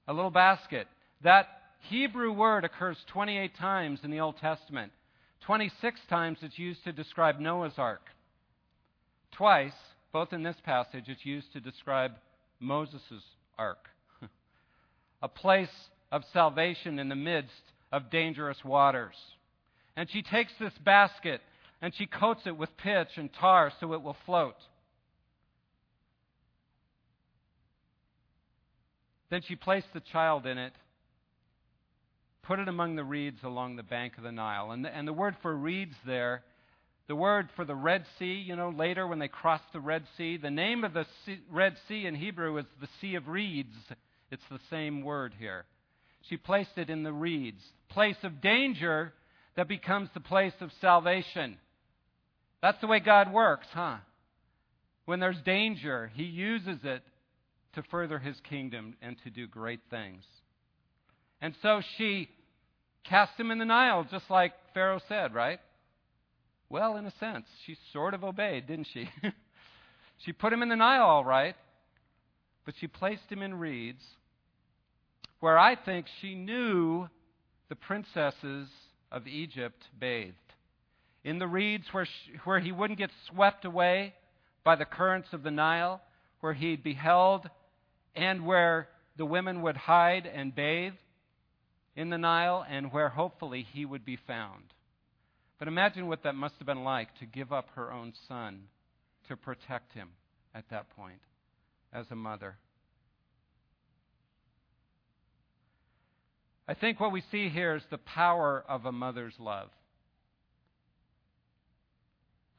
a 0.08 0.14
little 0.14 0.32
basket. 0.32 0.88
That 1.24 1.48
Hebrew 1.90 2.34
word 2.34 2.66
occurs 2.66 2.98
28 3.08 3.56
times 3.58 4.00
in 4.04 4.12
the 4.12 4.20
Old 4.20 4.38
Testament. 4.38 4.92
26 5.46 6.00
times 6.10 6.40
it's 6.42 6.60
used 6.60 6.84
to 6.84 6.92
describe 6.92 7.40
Noah's 7.40 7.74
ark. 7.78 8.02
Twice, 9.32 9.74
both 10.12 10.34
in 10.34 10.44
this 10.44 10.58
passage, 10.64 11.06
it's 11.08 11.26
used 11.26 11.52
to 11.54 11.60
describe 11.60 12.12
Moses' 12.60 13.24
ark. 13.58 13.90
a 15.22 15.28
place 15.28 15.70
of 16.12 16.24
salvation 16.34 17.00
in 17.00 17.10
the 17.10 17.16
midst 17.16 17.64
of 17.92 18.10
dangerous 18.10 18.64
waters. 18.64 19.16
And 19.96 20.10
she 20.10 20.22
takes 20.22 20.52
this 20.60 20.74
basket 20.84 21.42
and 21.82 21.94
she 21.96 22.06
coats 22.06 22.42
it 22.46 22.58
with 22.58 22.76
pitch 22.78 23.10
and 23.18 23.30
tar 23.34 23.72
so 23.80 23.94
it 23.94 24.02
will 24.02 24.18
float. 24.26 24.56
Then 29.30 29.42
she 29.48 29.56
placed 29.56 29.88
the 29.94 30.02
child 30.02 30.46
in 30.46 30.58
it 30.58 30.74
put 32.44 32.60
it 32.60 32.68
among 32.68 32.96
the 32.96 33.04
reeds 33.04 33.40
along 33.44 33.76
the 33.76 33.84
bank 33.84 34.18
of 34.18 34.24
the 34.24 34.32
Nile. 34.32 34.72
And 34.72 34.84
the, 34.84 34.96
and 34.96 35.08
the 35.08 35.14
word 35.14 35.36
for 35.42 35.56
reeds 35.56 35.96
there, 36.06 36.44
the 37.08 37.16
word 37.16 37.50
for 37.56 37.66
the 37.66 37.76
Red 37.76 38.06
Sea, 38.18 38.44
you 38.46 38.56
know, 38.56 38.70
later 38.70 39.08
when 39.08 39.20
they 39.20 39.28
crossed 39.28 39.72
the 39.74 39.80
Red 39.80 40.04
Sea, 40.18 40.38
the 40.38 40.52
name 40.52 40.84
of 40.84 40.94
the 40.94 41.06
sea, 41.26 41.40
Red 41.50 41.76
Sea 41.88 42.06
in 42.06 42.16
Hebrew 42.16 42.58
is 42.58 42.66
the 42.80 42.88
Sea 43.02 43.16
of 43.16 43.28
Reeds. 43.28 43.76
It's 44.32 44.44
the 44.50 44.60
same 44.70 45.02
word 45.02 45.34
here. 45.38 45.66
She 46.30 46.38
placed 46.38 46.78
it 46.78 46.90
in 46.90 47.04
the 47.04 47.12
reeds, 47.12 47.62
place 47.90 48.18
of 48.24 48.42
danger 48.42 49.14
that 49.56 49.68
becomes 49.68 50.10
the 50.14 50.20
place 50.20 50.54
of 50.62 50.72
salvation. 50.80 51.58
That's 52.62 52.80
the 52.80 52.88
way 52.88 53.00
God 53.00 53.34
works, 53.34 53.68
huh? 53.74 53.98
When 55.06 55.20
there's 55.20 55.42
danger, 55.44 56.12
He 56.14 56.24
uses 56.24 56.78
it 56.84 57.04
to 57.74 57.84
further 57.90 58.20
His 58.20 58.40
kingdom 58.50 58.96
and 59.02 59.18
to 59.24 59.30
do 59.30 59.48
great 59.48 59.82
things. 59.90 60.24
And 61.42 61.56
so 61.62 61.82
she 61.98 62.30
cast 63.04 63.40
him 63.40 63.52
in 63.52 63.58
the 63.58 63.66
Nile, 63.66 64.06
just 64.10 64.30
like 64.30 64.54
Pharaoh 64.74 65.02
said, 65.08 65.34
right? 65.34 65.60
Well, 66.72 66.96
in 66.96 67.06
a 67.06 67.12
sense, 67.20 67.46
she 67.66 67.76
sort 67.92 68.14
of 68.14 68.24
obeyed, 68.24 68.66
didn't 68.66 68.88
she? 68.94 69.10
she 70.26 70.32
put 70.32 70.54
him 70.54 70.62
in 70.62 70.70
the 70.70 70.78
Nile, 70.78 71.04
all 71.04 71.26
right, 71.26 71.56
but 72.64 72.76
she 72.80 72.88
placed 72.88 73.30
him 73.30 73.42
in 73.42 73.56
reeds 73.56 74.02
where 75.42 75.60
I 75.60 75.76
think 75.76 76.06
she 76.22 76.34
knew 76.34 77.10
the 77.68 77.76
princesses 77.76 78.70
of 79.12 79.28
Egypt 79.28 79.84
bathed. 80.00 80.38
In 81.26 81.40
the 81.40 81.48
reeds 81.48 81.88
where, 81.92 82.06
she, 82.06 82.32
where 82.46 82.62
he 82.62 82.72
wouldn't 82.72 83.00
get 83.00 83.10
swept 83.28 83.66
away 83.66 84.14
by 84.64 84.78
the 84.78 84.86
currents 84.86 85.28
of 85.34 85.44
the 85.44 85.52
Nile, 85.52 86.02
where 86.40 86.54
he'd 86.54 86.84
be 86.84 86.94
held, 86.94 87.50
and 88.16 88.46
where 88.46 88.88
the 89.18 89.26
women 89.26 89.62
would 89.64 89.76
hide 89.76 90.26
and 90.26 90.56
bathe 90.56 90.94
in 91.98 92.10
the 92.10 92.18
Nile 92.18 92.66
and 92.70 92.94
where 92.94 93.10
hopefully 93.10 93.68
he 93.74 93.84
would 93.84 94.06
be 94.06 94.16
found. 94.16 94.64
But 95.62 95.68
imagine 95.68 96.08
what 96.08 96.24
that 96.24 96.34
must 96.34 96.56
have 96.58 96.66
been 96.66 96.84
like 96.84 97.16
to 97.20 97.28
give 97.28 97.54
up 97.54 97.68
her 97.76 97.92
own 97.92 98.14
son 98.28 98.64
to 99.28 99.38
protect 99.38 99.94
him 99.94 100.10
at 100.56 100.68
that 100.72 100.90
point 100.96 101.22
as 101.94 102.08
a 102.10 102.16
mother. 102.16 102.58
I 106.68 106.74
think 106.74 107.00
what 107.00 107.12
we 107.12 107.22
see 107.32 107.48
here 107.48 107.76
is 107.76 107.84
the 107.92 108.00
power 108.00 108.66
of 108.68 108.86
a 108.88 108.92
mother's 108.92 109.36
love. 109.38 109.70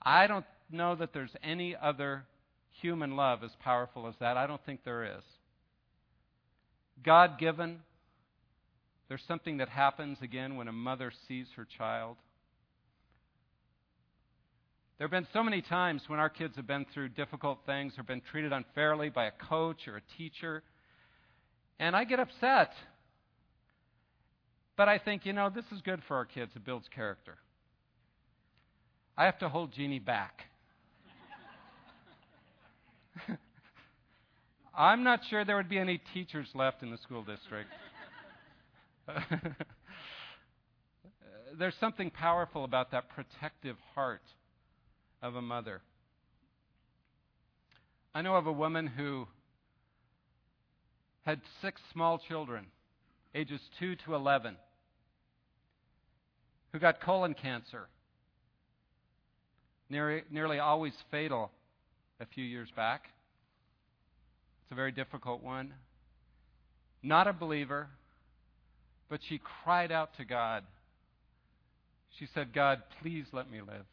I 0.01 0.29
don't 0.29 0.47
know 0.71 0.95
that 0.95 1.13
there's 1.13 1.35
any 1.43 1.75
other 1.75 2.23
human 2.81 3.17
love 3.17 3.43
as 3.43 3.51
powerful 3.65 4.07
as 4.07 4.15
that. 4.21 4.37
I 4.37 4.47
don't 4.47 4.65
think 4.65 4.85
there 4.85 5.17
is. 5.19 5.25
God 7.03 7.37
given, 7.41 7.81
There's 9.09 9.25
something 9.27 9.57
that 9.57 9.71
happens 9.71 10.19
again 10.23 10.55
when 10.55 10.69
a 10.69 10.73
mother 10.73 11.11
sees 11.27 11.49
her 11.57 11.67
child. 11.77 12.17
There 15.03 15.09
have 15.09 15.25
been 15.25 15.27
so 15.33 15.43
many 15.43 15.63
times 15.63 16.03
when 16.07 16.21
our 16.21 16.29
kids 16.29 16.55
have 16.55 16.69
been 16.69 16.87
through 16.95 17.09
difficult 17.09 17.59
things 17.67 17.93
or 17.99 18.05
been 18.05 18.21
treated 18.31 18.53
unfairly 18.53 19.09
by 19.11 19.25
a 19.25 19.33
coach 19.33 19.89
or 19.89 19.97
a 19.97 20.03
teacher. 20.17 20.63
And 21.81 21.97
I 21.97 22.05
get 22.05 22.21
upset. 22.21 22.73
But 24.77 24.89
I 24.89 24.99
think, 24.99 25.27
you 25.27 25.33
know, 25.33 25.51
this 25.51 25.65
is 25.73 25.81
good 25.81 26.03
for 26.07 26.17
our 26.17 26.25
kids. 26.25 26.53
It 26.55 26.65
builds 26.65 26.87
character. 26.95 27.37
I 29.19 29.25
have 29.25 29.41
to 29.41 29.49
hold 29.49 29.73
Jeannie 29.73 29.99
back. 29.99 30.43
I'm 34.73 35.03
not 35.03 35.23
sure 35.29 35.45
there 35.45 35.57
would 35.57 35.69
be 35.69 35.81
any 35.81 36.01
teachers 36.15 36.47
left 36.55 36.85
in 36.85 36.93
the 36.93 36.99
school 36.99 37.25
district. 37.25 37.71
There's 41.59 41.75
something 41.81 42.09
powerful 42.11 42.63
about 42.63 42.93
that 42.93 43.09
protective 43.09 43.75
heart 43.97 44.23
of 45.23 45.37
a 45.37 45.43
mother. 45.43 45.81
I 48.15 48.23
know 48.23 48.35
of 48.37 48.47
a 48.47 48.53
woman 48.53 48.87
who 48.87 49.27
had 51.25 51.41
six 51.63 51.81
small 51.93 52.19
children, 52.19 52.67
ages 53.35 53.61
2 53.79 53.97
to 54.05 54.15
11, 54.15 54.57
who 56.73 56.79
got 56.79 57.01
colon 57.01 57.35
cancer, 57.35 57.89
nearly, 59.89 60.23
nearly 60.31 60.59
always 60.59 60.93
fatal 61.11 61.51
a 62.21 62.27
few 62.27 62.45
years 62.45 62.69
back. 62.75 63.05
It's 64.65 64.73
a 64.73 64.75
very 64.75 64.93
difficult 64.93 65.43
one. 65.43 65.73
Not 67.03 67.29
a 67.29 67.33
believer, 67.33 67.89
but 69.09 69.21
she 69.29 69.41
cried 69.63 69.93
out 69.93 70.17
to 70.17 70.25
God. 70.25 70.65
She 72.19 72.27
said, 72.35 72.53
God, 72.53 72.83
please 73.01 73.27
let 73.33 73.51
me 73.51 73.61
live. 73.61 73.87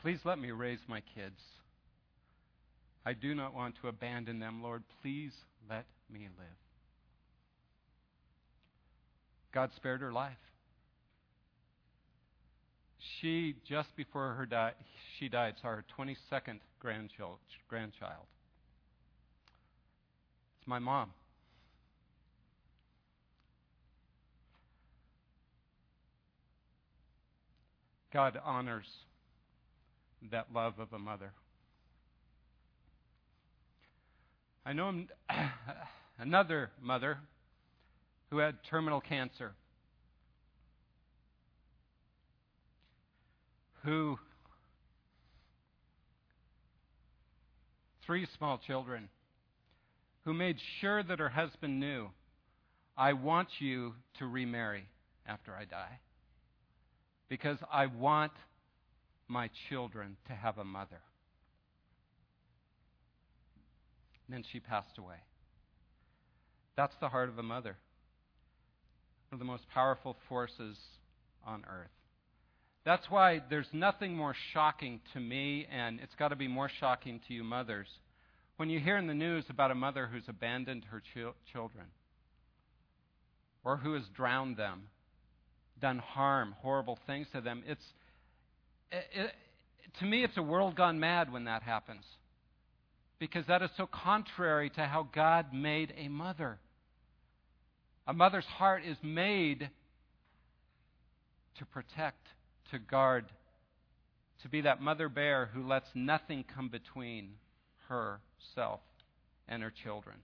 Please 0.00 0.20
let 0.24 0.38
me 0.38 0.50
raise 0.50 0.78
my 0.88 1.02
kids. 1.14 1.40
I 3.04 3.12
do 3.12 3.34
not 3.34 3.54
want 3.54 3.74
to 3.82 3.88
abandon 3.88 4.38
them, 4.38 4.62
Lord. 4.62 4.82
Please 5.02 5.32
let 5.68 5.84
me 6.10 6.28
live. 6.38 6.48
God 9.52 9.70
spared 9.76 10.00
her 10.00 10.12
life. 10.12 10.32
She, 13.20 13.56
just 13.68 13.94
before 13.96 14.34
her 14.34 14.46
di- 14.46 14.74
she 15.18 15.28
died, 15.28 15.54
saw 15.60 15.68
her 15.68 15.84
22nd 15.98 16.60
grandchild. 16.78 17.38
grandchild. 17.68 18.26
It's 20.58 20.66
my 20.66 20.78
mom. 20.78 21.10
God 28.12 28.38
honors 28.44 28.86
that 30.30 30.46
love 30.54 30.78
of 30.78 30.92
a 30.92 30.98
mother. 30.98 31.32
I 34.64 34.72
know 34.72 35.04
another 36.18 36.70
mother 36.80 37.18
who 38.30 38.38
had 38.38 38.56
terminal 38.68 39.00
cancer, 39.00 39.52
who, 43.82 44.18
three 48.06 48.26
small 48.36 48.58
children, 48.66 49.08
who 50.24 50.34
made 50.34 50.56
sure 50.80 51.02
that 51.02 51.18
her 51.18 51.30
husband 51.30 51.80
knew, 51.80 52.08
I 52.96 53.14
want 53.14 53.48
you 53.58 53.94
to 54.18 54.26
remarry 54.26 54.84
after 55.26 55.54
I 55.54 55.64
die 55.64 55.98
because 57.28 57.56
I 57.72 57.86
want 57.86 58.32
my 59.30 59.48
children 59.68 60.16
to 60.26 60.34
have 60.34 60.58
a 60.58 60.64
mother. 60.64 61.00
And 64.26 64.34
then 64.34 64.44
she 64.52 64.60
passed 64.60 64.98
away. 64.98 65.16
That's 66.76 66.94
the 67.00 67.08
heart 67.08 67.28
of 67.28 67.38
a 67.38 67.42
mother. 67.42 67.76
One 69.28 69.34
of 69.34 69.38
the 69.38 69.44
most 69.44 69.68
powerful 69.72 70.16
forces 70.28 70.76
on 71.46 71.64
earth. 71.70 71.90
That's 72.84 73.10
why 73.10 73.42
there's 73.50 73.68
nothing 73.72 74.16
more 74.16 74.34
shocking 74.52 75.00
to 75.12 75.20
me, 75.20 75.66
and 75.70 76.00
it's 76.00 76.14
got 76.14 76.28
to 76.28 76.36
be 76.36 76.48
more 76.48 76.70
shocking 76.80 77.20
to 77.28 77.34
you 77.34 77.44
mothers, 77.44 77.88
when 78.56 78.70
you 78.70 78.80
hear 78.80 78.98
in 78.98 79.06
the 79.06 79.14
news 79.14 79.44
about 79.48 79.70
a 79.70 79.74
mother 79.74 80.06
who's 80.06 80.28
abandoned 80.28 80.84
her 80.90 81.00
ch- 81.00 81.34
children 81.52 81.86
or 83.64 83.76
who 83.76 83.94
has 83.94 84.02
drowned 84.14 84.56
them, 84.56 84.82
done 85.80 85.98
harm, 85.98 86.54
horrible 86.60 86.98
things 87.06 87.26
to 87.32 87.40
them. 87.40 87.62
It's, 87.66 87.84
it, 88.92 89.32
to 89.98 90.04
me, 90.04 90.24
it's 90.24 90.36
a 90.36 90.42
world 90.42 90.76
gone 90.76 91.00
mad 91.00 91.32
when 91.32 91.44
that 91.44 91.62
happens. 91.62 92.04
Because 93.18 93.44
that 93.46 93.62
is 93.62 93.70
so 93.76 93.86
contrary 93.86 94.70
to 94.70 94.82
how 94.86 95.08
God 95.12 95.52
made 95.52 95.92
a 95.96 96.08
mother. 96.08 96.58
A 98.06 98.12
mother's 98.12 98.46
heart 98.46 98.82
is 98.84 98.96
made 99.02 99.68
to 101.58 101.66
protect, 101.66 102.26
to 102.70 102.78
guard, 102.78 103.26
to 104.42 104.48
be 104.48 104.62
that 104.62 104.80
mother 104.80 105.08
bear 105.08 105.50
who 105.52 105.66
lets 105.66 105.88
nothing 105.94 106.44
come 106.54 106.68
between 106.68 107.32
herself 107.88 108.80
and 109.48 109.62
her 109.62 109.72
children. 109.84 110.16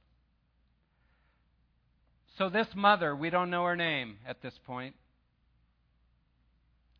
So, 2.39 2.49
this 2.49 2.69
mother, 2.75 3.15
we 3.15 3.31
don't 3.31 3.51
know 3.51 3.65
her 3.65 3.77
name 3.77 4.19
at 4.27 4.43
this 4.43 4.55
point. 4.67 4.95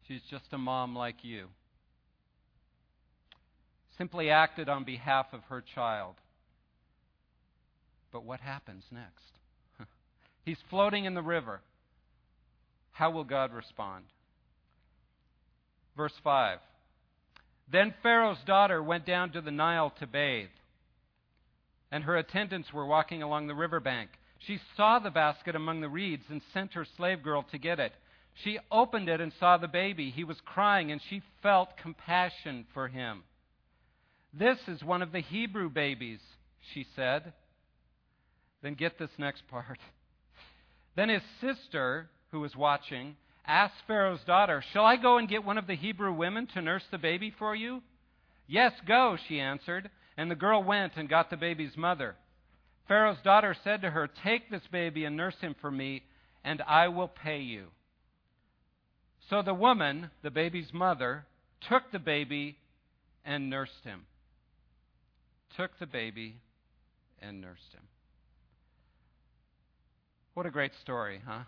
She's 0.07 0.23
just 0.31 0.45
a 0.53 0.59
mom 0.59 0.95
like 0.95 1.17
you 1.23 1.49
simply 3.99 4.31
acted 4.31 4.69
on 4.69 4.85
behalf 4.85 5.27
of 5.33 5.41
her 5.49 5.63
child. 5.75 6.15
But 8.13 8.25
what 8.25 8.41
happens 8.41 8.85
next? 8.91 9.33
He's 10.45 10.59
floating 10.71 11.05
in 11.05 11.15
the 11.15 11.23
river. 11.23 11.61
How 12.93 13.11
will 13.11 13.25
God 13.25 13.53
respond? 13.53 14.05
Verse 15.97 16.15
5 16.23 16.59
Then 17.71 17.95
Pharaoh's 18.03 18.39
daughter 18.47 18.83
went 18.83 19.07
down 19.07 19.33
to 19.33 19.41
the 19.41 19.51
Nile 19.51 19.93
to 19.99 20.07
bathe, 20.07 20.49
and 21.91 22.05
her 22.05 22.17
attendants 22.17 22.73
were 22.73 22.87
walking 22.87 23.23
along 23.23 23.47
the 23.47 23.55
river 23.55 23.81
bank. 23.81 24.11
She 24.39 24.59
saw 24.77 24.99
the 24.99 25.11
basket 25.11 25.57
among 25.57 25.81
the 25.81 25.89
reeds 25.89 26.25
and 26.29 26.41
sent 26.53 26.75
her 26.75 26.87
slave 26.97 27.23
girl 27.23 27.45
to 27.51 27.59
get 27.59 27.81
it. 27.81 27.93
She 28.45 28.59
opened 28.71 29.09
it 29.09 29.21
and 29.21 29.33
saw 29.41 29.57
the 29.57 29.69
baby. 29.69 30.11
He 30.11 30.25
was 30.25 30.37
crying, 30.45 30.93
and 30.93 31.01
she 31.09 31.23
felt 31.43 31.79
compassion 31.79 32.67
for 32.75 32.89
him. 32.89 33.23
This 34.39 34.59
is 34.69 34.85
one 34.85 35.01
of 35.01 35.13
the 35.13 35.21
Hebrew 35.21 35.71
babies, 35.71 36.21
she 36.75 36.87
said. 36.95 37.33
Then 38.63 38.75
get 38.75 38.99
this 38.99 39.11
next 39.17 39.49
part. 39.49 39.79
Then 40.95 41.09
his 41.09 41.23
sister, 41.41 42.11
who 42.33 42.41
was 42.41 42.55
watching, 42.55 43.17
asked 43.47 43.83
Pharaoh's 43.87 44.25
daughter, 44.27 44.63
Shall 44.73 44.85
I 44.85 44.97
go 44.97 45.17
and 45.17 45.29
get 45.29 45.45
one 45.45 45.57
of 45.57 45.67
the 45.67 45.77
Hebrew 45.77 46.13
women 46.13 46.47
to 46.49 46.61
nurse 46.61 46.85
the 46.91 46.99
baby 46.99 47.35
for 47.39 47.55
you? 47.55 47.83
Yes, 48.47 48.73
go, 48.87 49.17
she 49.27 49.41
answered. 49.41 49.89
And 50.19 50.31
the 50.31 50.35
girl 50.35 50.63
went 50.63 50.95
and 50.97 51.09
got 51.09 51.31
the 51.31 51.37
baby's 51.39 51.77
mother. 51.77 52.15
Pharaoh's 52.89 53.23
daughter 53.25 53.57
said 53.65 53.83
to 53.83 53.91
her, 53.91 54.09
Take 54.23 54.51
this 54.51 54.67
baby 54.71 55.07
and 55.07 55.17
nurse 55.17 55.37
him 55.41 55.57
for 55.61 55.71
me, 55.71 56.03
and 56.45 56.61
I 56.63 56.89
will 56.89 57.09
pay 57.09 57.41
you. 57.41 57.69
So 59.31 59.41
the 59.41 59.55
woman, 59.55 60.11
the 60.23 60.31
baby's 60.31 60.73
mother, 60.75 61.25
took 61.69 61.91
the 61.91 61.99
baby 61.99 62.59
and 63.25 63.49
nursed 63.49 63.85
him 63.85 64.05
took 65.57 65.79
the 65.79 65.87
baby 65.87 66.37
and 67.21 67.41
nursed 67.41 67.73
him. 67.73 67.83
What 70.35 70.47
a 70.47 70.51
great 70.51 70.73
story, 70.83 71.21
huh? 71.27 71.45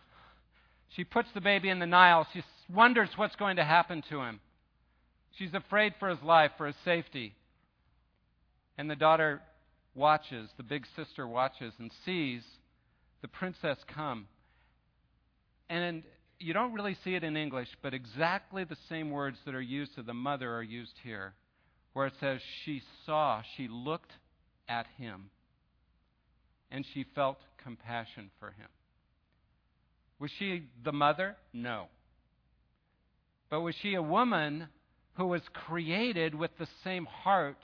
She 0.97 1.05
puts 1.05 1.29
the 1.35 1.43
baby 1.43 1.69
in 1.69 1.79
the 1.79 1.87
Nile. 1.87 2.27
She 2.33 2.43
wonders 2.73 3.11
what's 3.17 3.37
going 3.37 3.57
to 3.57 3.65
happen 3.65 4.03
to 4.09 4.23
him. 4.23 4.41
She's 5.33 5.53
afraid 5.53 5.93
for 6.01 6.09
his 6.09 6.23
life, 6.23 6.53
for 6.57 6.67
his 6.67 6.77
safety. 6.85 7.35
And 8.79 8.91
the 8.91 8.97
daughter 8.97 9.43
watches, 9.95 10.49
the 10.57 10.63
big 10.63 10.87
sister 10.97 11.29
watches, 11.29 11.75
and 11.79 11.91
sees 12.07 12.43
the 13.21 13.29
princess 13.29 13.77
come. 13.95 14.27
And 15.69 16.03
you 16.39 16.55
don't 16.55 16.73
really 16.73 16.97
see 17.05 17.15
it 17.15 17.25
in 17.25 17.37
English, 17.37 17.69
but 17.83 17.93
exactly 17.93 18.65
the 18.65 18.79
same 18.89 19.11
words 19.11 19.37
that 19.45 19.55
are 19.55 19.61
used 19.61 19.99
of 19.99 20.07
the 20.07 20.15
mother 20.15 20.55
are 20.55 20.63
used 20.63 20.95
here 21.05 21.35
where 21.99 22.07
it 22.07 22.15
says 22.21 22.39
she 22.65 22.81
saw, 23.05 23.43
she 23.57 23.67
looked 23.67 24.13
at 24.69 24.87
him, 24.99 25.31
and 26.71 26.87
she 26.95 27.05
felt 27.13 27.39
compassion 27.61 28.31
for 28.39 28.53
him. 28.53 28.69
Was 30.21 30.31
she 30.39 30.63
the 30.85 30.93
mother? 30.93 31.35
No. 31.53 31.87
But 33.51 33.63
was 33.63 33.75
she 33.83 33.95
a 33.95 34.01
woman 34.01 34.69
who 35.15 35.27
was 35.27 35.43
created 35.53 36.37
with 36.37 36.53
the 36.57 36.69
same 36.85 37.05
heart 37.05 37.59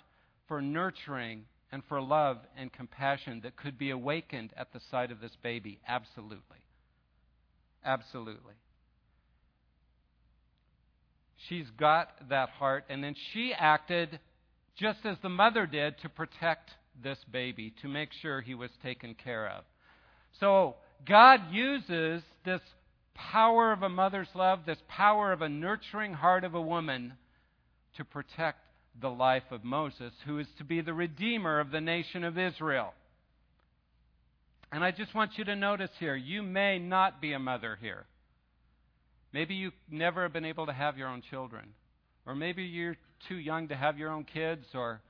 for 0.49 0.61
nurturing 0.61 1.45
and 1.71 1.85
for 1.89 2.01
love 2.01 2.39
and 2.59 2.73
compassion 2.73 3.39
that 3.45 3.55
could 3.55 3.79
be 3.79 3.91
awakened 3.91 4.53
at 4.57 4.73
the 4.73 4.81
sight 4.91 5.13
of 5.13 5.21
this 5.21 5.37
baby? 5.45 5.79
Absolutely. 5.87 6.59
Absolutely. 7.85 8.55
She's 11.49 11.67
got 11.79 12.29
that 12.29 12.51
heart, 12.51 12.85
and 12.89 13.03
then 13.03 13.15
she 13.33 13.53
acted 13.53 14.19
just 14.77 15.01
as 15.05 15.17
the 15.23 15.29
mother 15.29 15.67
did 15.67 15.99
to 16.03 16.09
protect 16.09 16.71
this 17.03 17.19
baby, 17.31 17.75
to 17.83 17.89
make 17.89 18.11
sure 18.23 18.41
he 18.41 18.55
was 18.55 18.71
taken 18.83 19.15
care 19.15 19.49
of. 19.49 19.65
So, 20.41 20.77
God 21.07 21.41
uses 21.53 22.23
this 22.45 22.61
power 23.15 23.73
of 23.73 23.83
a 23.83 23.89
mother's 23.89 24.29
love, 24.35 24.61
this 24.67 24.79
power 24.89 25.33
of 25.33 25.43
a 25.43 25.49
nurturing 25.49 26.15
heart 26.15 26.45
of 26.45 26.55
a 26.55 26.61
woman, 26.61 27.15
to 27.97 28.05
protect 28.05 28.59
the 29.01 29.11
life 29.11 29.51
of 29.51 29.65
Moses, 29.65 30.13
who 30.27 30.39
is 30.39 30.47
to 30.59 30.65
be 30.65 30.81
the 30.81 30.95
redeemer 30.95 31.61
of 31.61 31.71
the 31.71 31.81
nation 31.81 32.25
of 32.25 32.39
Israel. 32.39 32.95
And 34.73 34.83
I 34.83 34.91
just 34.91 35.15
want 35.15 35.33
you 35.37 35.45
to 35.45 35.57
notice 35.57 35.91
here 35.99 36.17
you 36.17 36.43
may 36.43 36.79
not 36.79 37.21
be 37.21 37.33
a 37.33 37.39
mother 37.39 37.79
here. 37.81 38.07
Maybe 39.35 39.57
you 39.57 39.73
never 39.91 40.23
have 40.23 40.33
been 40.33 40.45
able 40.45 40.67
to 40.67 40.73
have 40.73 40.97
your 40.97 41.09
own 41.09 41.21
children. 41.29 41.75
Or 42.25 42.37
maybe 42.37 42.63
you're 42.63 42.97
too 43.29 43.35
young 43.35 43.67
to 43.67 43.75
have 43.75 43.99
your 43.99 44.11
own 44.11 44.23
kids. 44.23 44.65
Or 44.75 45.01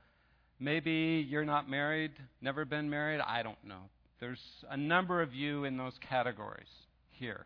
maybe 0.59 1.23
you're 1.29 1.45
not 1.45 1.69
married, 1.69 2.11
never 2.41 2.65
been 2.65 2.89
married. 2.89 3.21
I 3.21 3.43
don't 3.43 3.63
know. 3.63 3.81
There's 4.19 4.41
a 4.67 4.77
number 4.77 5.21
of 5.21 5.35
you 5.35 5.63
in 5.65 5.77
those 5.77 5.93
categories 6.09 6.65
here. 7.11 7.45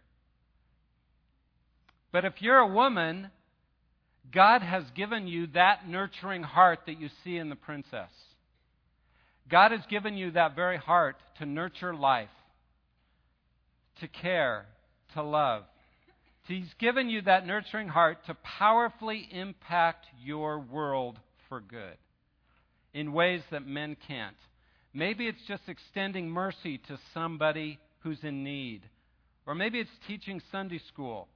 But 2.14 2.24
if 2.24 2.36
you're 2.40 2.60
a 2.60 2.68
woman, 2.68 3.30
God 4.32 4.62
has 4.62 4.84
given 4.96 5.28
you 5.28 5.48
that 5.48 5.86
nurturing 5.86 6.44
heart 6.44 6.80
that 6.86 6.98
you 6.98 7.10
see 7.26 7.36
in 7.36 7.50
the 7.50 7.58
princess. 7.58 8.10
God 9.52 9.72
has 9.72 9.82
given 9.90 10.16
you 10.16 10.32
that 10.32 10.56
very 10.56 10.78
heart 10.78 11.18
to 11.40 11.46
nurture 11.46 11.94
life, 11.94 12.30
to 14.00 14.08
care, 14.08 14.66
to 15.14 15.24
love. 15.24 15.64
He's 16.50 16.74
given 16.80 17.12
you 17.12 17.22
that 17.22 17.46
nurturing 17.46 17.90
heart 17.90 18.26
to 18.26 18.34
powerfully 18.34 19.30
impact 19.32 20.08
your 20.20 20.58
world 20.58 21.20
for 21.48 21.62
good 21.62 21.96
in 22.92 23.14
ways 23.14 23.44
that 23.52 23.68
men 23.68 23.96
can't. 24.08 24.36
Maybe 24.92 25.28
it's 25.28 25.46
just 25.48 25.62
extending 25.68 26.28
mercy 26.28 26.80
to 26.88 26.98
somebody 27.14 27.78
who's 28.00 28.18
in 28.24 28.44
need. 28.44 28.82
Or 29.46 29.54
maybe 29.54 29.80
it's 29.80 29.92
teaching 30.08 30.42
Sunday 30.52 30.82
school. 30.92 31.28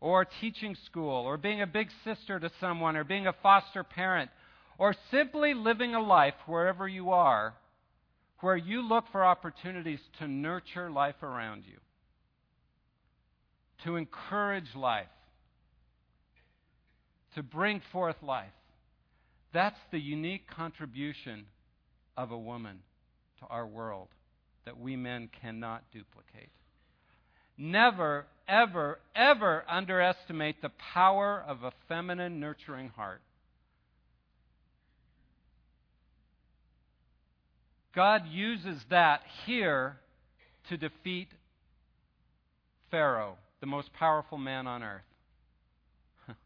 Or 0.00 0.24
teaching 0.40 0.76
school. 0.86 1.26
Or 1.26 1.36
being 1.36 1.62
a 1.62 1.66
big 1.66 1.90
sister 2.02 2.40
to 2.40 2.50
someone. 2.60 2.96
Or 2.96 3.04
being 3.04 3.28
a 3.28 3.36
foster 3.40 3.84
parent. 3.84 4.32
Or 4.78 4.96
simply 5.12 5.54
living 5.54 5.94
a 5.94 6.02
life 6.02 6.34
wherever 6.46 6.88
you 6.88 7.10
are 7.10 7.54
where 8.40 8.56
you 8.56 8.86
look 8.86 9.04
for 9.12 9.24
opportunities 9.24 10.00
to 10.18 10.28
nurture 10.28 10.90
life 10.90 11.22
around 11.22 11.62
you 11.66 11.78
to 13.84 13.96
encourage 13.96 14.74
life, 14.74 15.06
to 17.34 17.42
bring 17.42 17.82
forth 17.92 18.16
life. 18.22 18.48
That's 19.52 19.78
the 19.90 19.98
unique 19.98 20.48
contribution 20.48 21.46
of 22.16 22.30
a 22.30 22.38
woman 22.38 22.78
to 23.40 23.46
our 23.46 23.66
world 23.66 24.08
that 24.64 24.78
we 24.78 24.96
men 24.96 25.28
cannot 25.40 25.84
duplicate. 25.92 26.50
Never, 27.58 28.26
ever, 28.48 28.98
ever 29.14 29.64
underestimate 29.68 30.60
the 30.60 30.72
power 30.92 31.42
of 31.46 31.62
a 31.62 31.72
feminine, 31.88 32.40
nurturing 32.40 32.88
heart. 32.90 33.22
God 37.94 38.26
uses 38.30 38.78
that 38.90 39.22
here 39.46 39.96
to 40.68 40.76
defeat 40.76 41.28
Pharaoh 42.90 43.38
the 43.60 43.66
most 43.66 43.92
powerful 43.92 44.38
man 44.38 44.66
on 44.66 44.82
earth. 44.82 45.02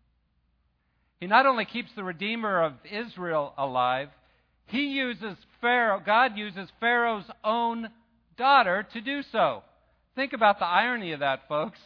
he 1.20 1.26
not 1.26 1.46
only 1.46 1.64
keeps 1.64 1.90
the 1.94 2.04
Redeemer 2.04 2.62
of 2.62 2.74
Israel 2.90 3.52
alive, 3.58 4.08
he 4.66 4.86
uses 4.86 5.36
Pharaoh, 5.60 6.00
God 6.04 6.36
uses 6.36 6.68
Pharaoh's 6.78 7.28
own 7.42 7.88
daughter 8.36 8.86
to 8.92 9.00
do 9.00 9.22
so. 9.32 9.62
Think 10.14 10.32
about 10.32 10.58
the 10.58 10.66
irony 10.66 11.12
of 11.12 11.20
that, 11.20 11.48
folks. 11.48 11.78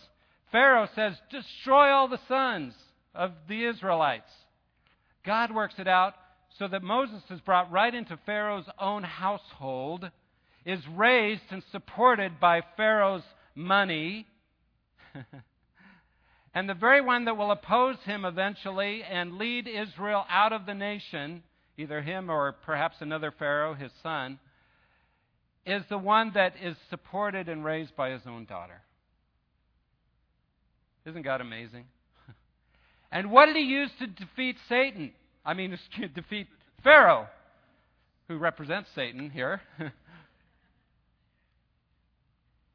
Pharaoh 0.52 0.88
says, 0.94 1.14
Destroy 1.30 1.90
all 1.90 2.08
the 2.08 2.20
sons 2.28 2.74
of 3.14 3.32
the 3.48 3.64
Israelites. 3.64 4.30
God 5.24 5.54
works 5.54 5.74
it 5.78 5.88
out 5.88 6.14
so 6.58 6.68
that 6.68 6.82
Moses 6.82 7.22
is 7.30 7.40
brought 7.40 7.72
right 7.72 7.94
into 7.94 8.18
Pharaoh's 8.26 8.68
own 8.78 9.02
household, 9.02 10.10
is 10.64 10.80
raised 10.94 11.42
and 11.50 11.62
supported 11.72 12.38
by 12.38 12.62
Pharaoh's 12.76 13.24
money, 13.54 14.26
and 16.54 16.68
the 16.68 16.74
very 16.74 17.00
one 17.00 17.24
that 17.26 17.36
will 17.36 17.50
oppose 17.50 17.96
him 18.04 18.24
eventually 18.24 19.02
and 19.02 19.38
lead 19.38 19.68
Israel 19.68 20.24
out 20.28 20.52
of 20.52 20.66
the 20.66 20.74
nation, 20.74 21.42
either 21.76 22.02
him 22.02 22.30
or 22.30 22.52
perhaps 22.52 22.96
another 23.00 23.32
Pharaoh, 23.36 23.74
his 23.74 23.92
son, 24.02 24.38
is 25.66 25.82
the 25.88 25.98
one 25.98 26.32
that 26.34 26.54
is 26.62 26.76
supported 26.90 27.48
and 27.48 27.64
raised 27.64 27.96
by 27.96 28.10
his 28.10 28.22
own 28.26 28.44
daughter. 28.44 28.82
Isn't 31.06 31.22
God 31.22 31.40
amazing? 31.40 31.84
and 33.12 33.30
what 33.30 33.46
did 33.46 33.56
he 33.56 33.62
use 33.62 33.90
to 33.98 34.06
defeat 34.06 34.56
Satan? 34.68 35.12
I 35.44 35.54
mean, 35.54 35.78
to 36.00 36.08
defeat 36.08 36.48
Pharaoh, 36.82 37.28
who 38.28 38.38
represents 38.38 38.90
Satan 38.94 39.30
here. 39.30 39.60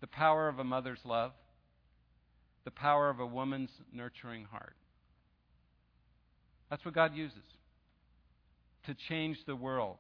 the 0.02 0.08
power 0.08 0.47
of 0.47 0.60
a 0.60 0.63
mother's 0.63 0.99
love 1.04 1.32
the 2.65 2.72
power 2.72 3.10
of 3.10 3.19
a 3.19 3.26
woman's 3.26 3.72
nurturing 3.91 4.45
heart. 4.45 4.76
That's 6.69 6.86
what 6.86 6.93
God 6.93 7.15
uses 7.15 7.38
to 8.86 8.95
change 9.08 9.38
the 9.45 9.56
world, 9.56 9.98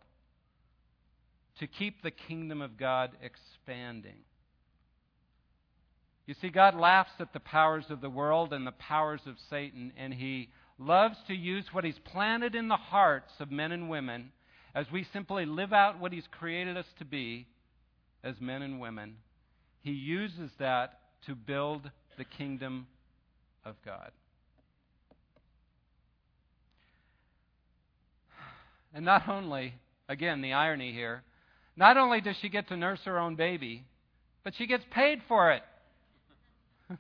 to 1.59 1.67
keep 1.67 2.01
the 2.01 2.11
kingdom 2.11 2.61
of 2.61 2.77
God 2.77 3.11
expanding. 3.21 4.23
You 6.25 6.35
see, 6.41 6.49
God 6.49 6.75
laughs 6.75 7.11
at 7.19 7.33
the 7.33 7.39
powers 7.39 7.85
of 7.89 8.01
the 8.01 8.09
world 8.09 8.53
and 8.53 8.65
the 8.65 8.71
powers 8.71 9.21
of 9.25 9.35
Satan, 9.49 9.91
and 9.97 10.13
He 10.13 10.49
loves 10.77 11.17
to 11.27 11.33
use 11.33 11.65
what 11.71 11.83
He's 11.83 11.99
planted 12.05 12.55
in 12.55 12.67
the 12.67 12.77
hearts 12.77 13.33
of 13.39 13.51
men 13.51 13.71
and 13.71 13.89
women 13.89 14.31
as 14.75 14.85
we 14.91 15.07
simply 15.11 15.45
live 15.45 15.73
out 15.73 15.99
what 15.99 16.13
He's 16.13 16.27
created 16.31 16.77
us 16.77 16.85
to 16.99 17.05
be 17.05 17.47
as 18.23 18.35
men 18.39 18.61
and 18.61 18.79
women. 18.79 19.15
He 19.81 19.91
uses 19.91 20.51
that 20.59 20.99
to 21.25 21.35
build 21.35 21.89
the 22.19 22.25
kingdom 22.25 22.85
of 23.65 23.75
God. 23.83 24.11
And 28.93 29.05
not 29.05 29.29
only, 29.29 29.73
again, 30.09 30.41
the 30.41 30.53
irony 30.53 30.91
here, 30.91 31.23
not 31.77 31.95
only 31.95 32.19
does 32.19 32.35
she 32.41 32.49
get 32.49 32.67
to 32.67 32.77
nurse 32.77 32.99
her 33.05 33.17
own 33.17 33.35
baby, 33.35 33.85
but 34.43 34.53
she 34.55 34.67
gets 34.67 34.83
paid 34.91 35.21
for 35.29 35.53
it. 35.53 35.63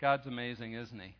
God's 0.00 0.26
amazing, 0.26 0.74
isn't 0.74 1.00
He? 1.00 1.16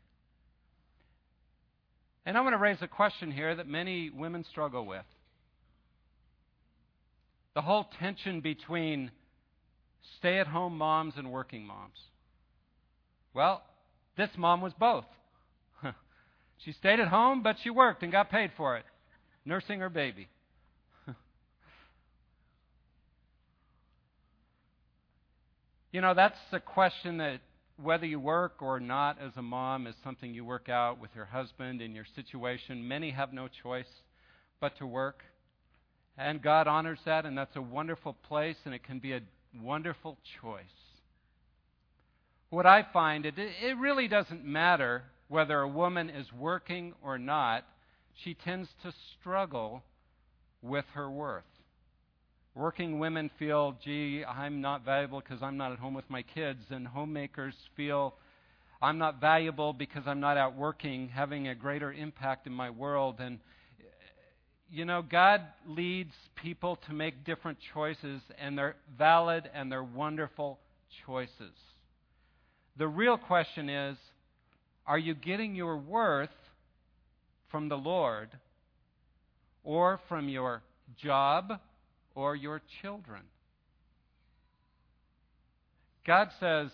And 2.24 2.38
I 2.38 2.40
want 2.42 2.52
to 2.52 2.58
raise 2.58 2.82
a 2.82 2.88
question 2.88 3.32
here 3.32 3.56
that 3.56 3.66
many 3.66 4.10
women 4.10 4.44
struggle 4.44 4.86
with. 4.86 5.04
The 7.54 7.62
whole 7.62 7.88
tension 7.98 8.40
between 8.40 9.10
stay 10.18 10.38
at 10.38 10.46
home 10.46 10.76
moms 10.78 11.14
and 11.16 11.30
working 11.30 11.66
moms? 11.66 11.98
Well, 13.34 13.62
this 14.16 14.30
mom 14.36 14.60
was 14.60 14.72
both. 14.78 15.04
she 16.64 16.72
stayed 16.72 17.00
at 17.00 17.08
home, 17.08 17.42
but 17.42 17.56
she 17.62 17.70
worked 17.70 18.02
and 18.02 18.10
got 18.10 18.30
paid 18.30 18.50
for 18.56 18.76
it, 18.76 18.84
nursing 19.44 19.80
her 19.80 19.90
baby. 19.90 20.28
you 25.92 26.00
know, 26.00 26.14
that's 26.14 26.38
a 26.52 26.60
question 26.60 27.18
that 27.18 27.40
whether 27.82 28.06
you 28.06 28.18
work 28.18 28.62
or 28.62 28.80
not 28.80 29.20
as 29.20 29.32
a 29.36 29.42
mom 29.42 29.86
is 29.86 29.94
something 30.02 30.32
you 30.32 30.44
work 30.44 30.68
out 30.70 30.98
with 30.98 31.10
your 31.14 31.26
husband 31.26 31.82
in 31.82 31.94
your 31.94 32.06
situation. 32.14 32.88
Many 32.88 33.10
have 33.10 33.34
no 33.34 33.48
choice 33.62 33.84
but 34.60 34.78
to 34.78 34.86
work. 34.86 35.22
And 36.16 36.40
God 36.40 36.66
honors 36.66 37.00
that, 37.04 37.26
and 37.26 37.36
that's 37.36 37.54
a 37.56 37.60
wonderful 37.60 38.14
place, 38.26 38.56
and 38.64 38.74
it 38.74 38.82
can 38.82 38.98
be 38.98 39.12
a 39.12 39.20
wonderful 39.61 40.18
choice. 40.40 40.64
What 42.50 42.66
I 42.66 42.87
find, 42.92 43.26
it, 43.26 43.35
it 43.37 43.76
really 43.78 44.09
doesn't 44.09 44.44
matter 44.44 45.04
whether 45.28 45.61
a 45.61 45.68
woman 45.68 46.09
is 46.11 46.32
working 46.32 46.94
or 47.02 47.18
not, 47.18 47.64
she 48.24 48.35
tends 48.35 48.68
to 48.82 48.92
struggle 49.18 49.82
with 50.62 50.85
her 50.94 51.11
worth. 51.11 51.44
Working 52.54 52.98
women 52.98 53.30
feel, 53.38 53.76
gee, 53.85 54.24
I'm 54.24 54.61
not 54.61 54.85
valuable 54.85 55.20
because 55.20 55.42
I'm 55.42 55.56
not 55.56 55.72
at 55.72 55.78
home 55.78 55.94
with 55.94 56.09
my 56.09 56.22
kids, 56.22 56.61
and 56.70 56.87
homemakers 56.87 57.54
feel, 57.76 58.14
I'm 58.80 58.98
not 58.98 59.20
valuable 59.20 59.72
because 59.72 60.04
I'm 60.06 60.20
not 60.20 60.37
out 60.37 60.56
working, 60.56 61.09
having 61.09 61.48
a 61.48 61.54
greater 61.54 61.92
impact 61.92 62.46
in 62.46 62.52
my 62.52 62.70
world. 62.70 63.16
And, 63.20 63.40
you 64.70 64.85
know, 64.85 65.02
God 65.02 65.42
leads 65.66 66.14
people 66.35 66.76
to 66.87 66.92
make 66.92 67.24
different 67.24 67.59
choices, 67.72 68.20
and 68.38 68.59
they're 68.59 68.76
valid 68.98 69.48
and 69.55 69.70
they're 69.70 69.85
wonderful 69.85 70.59
choices. 71.07 71.55
The 72.76 72.88
real 72.88 73.16
question 73.16 73.68
is 73.68 73.96
are 74.87 74.98
you 74.98 75.14
getting 75.14 75.55
your 75.55 75.76
worth 75.76 76.31
from 77.50 77.68
the 77.68 77.76
Lord 77.76 78.29
or 79.64 80.00
from 80.09 80.29
your 80.29 80.62
job 80.96 81.52
or 82.14 82.37
your 82.37 82.62
children? 82.83 83.22
God 86.07 86.29
says, 86.38 86.70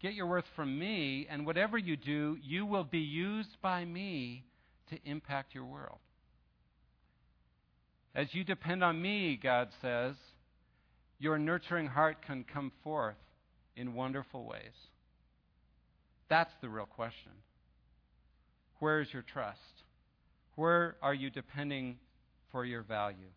Get 0.00 0.14
your 0.14 0.26
worth 0.26 0.44
from 0.56 0.76
me, 0.80 1.28
and 1.30 1.46
whatever 1.46 1.78
you 1.78 1.96
do, 1.96 2.36
you 2.42 2.66
will 2.66 2.84
be 2.84 2.98
used 2.98 3.60
by 3.62 3.84
me 3.84 4.44
to 4.90 4.98
impact 5.04 5.54
your 5.54 5.64
world. 5.64 5.98
As 8.14 8.34
you 8.34 8.44
depend 8.44 8.84
on 8.84 9.00
me, 9.00 9.38
God 9.42 9.68
says, 9.80 10.14
your 11.18 11.38
nurturing 11.38 11.86
heart 11.86 12.18
can 12.26 12.44
come 12.44 12.72
forth 12.82 13.16
in 13.76 13.94
wonderful 13.94 14.44
ways. 14.44 14.74
That's 16.28 16.52
the 16.60 16.68
real 16.68 16.86
question. 16.86 17.32
Where 18.80 19.00
is 19.00 19.08
your 19.12 19.22
trust? 19.22 19.58
Where 20.56 20.96
are 21.00 21.14
you 21.14 21.30
depending 21.30 21.98
for 22.50 22.64
your 22.64 22.82
value? 22.82 23.30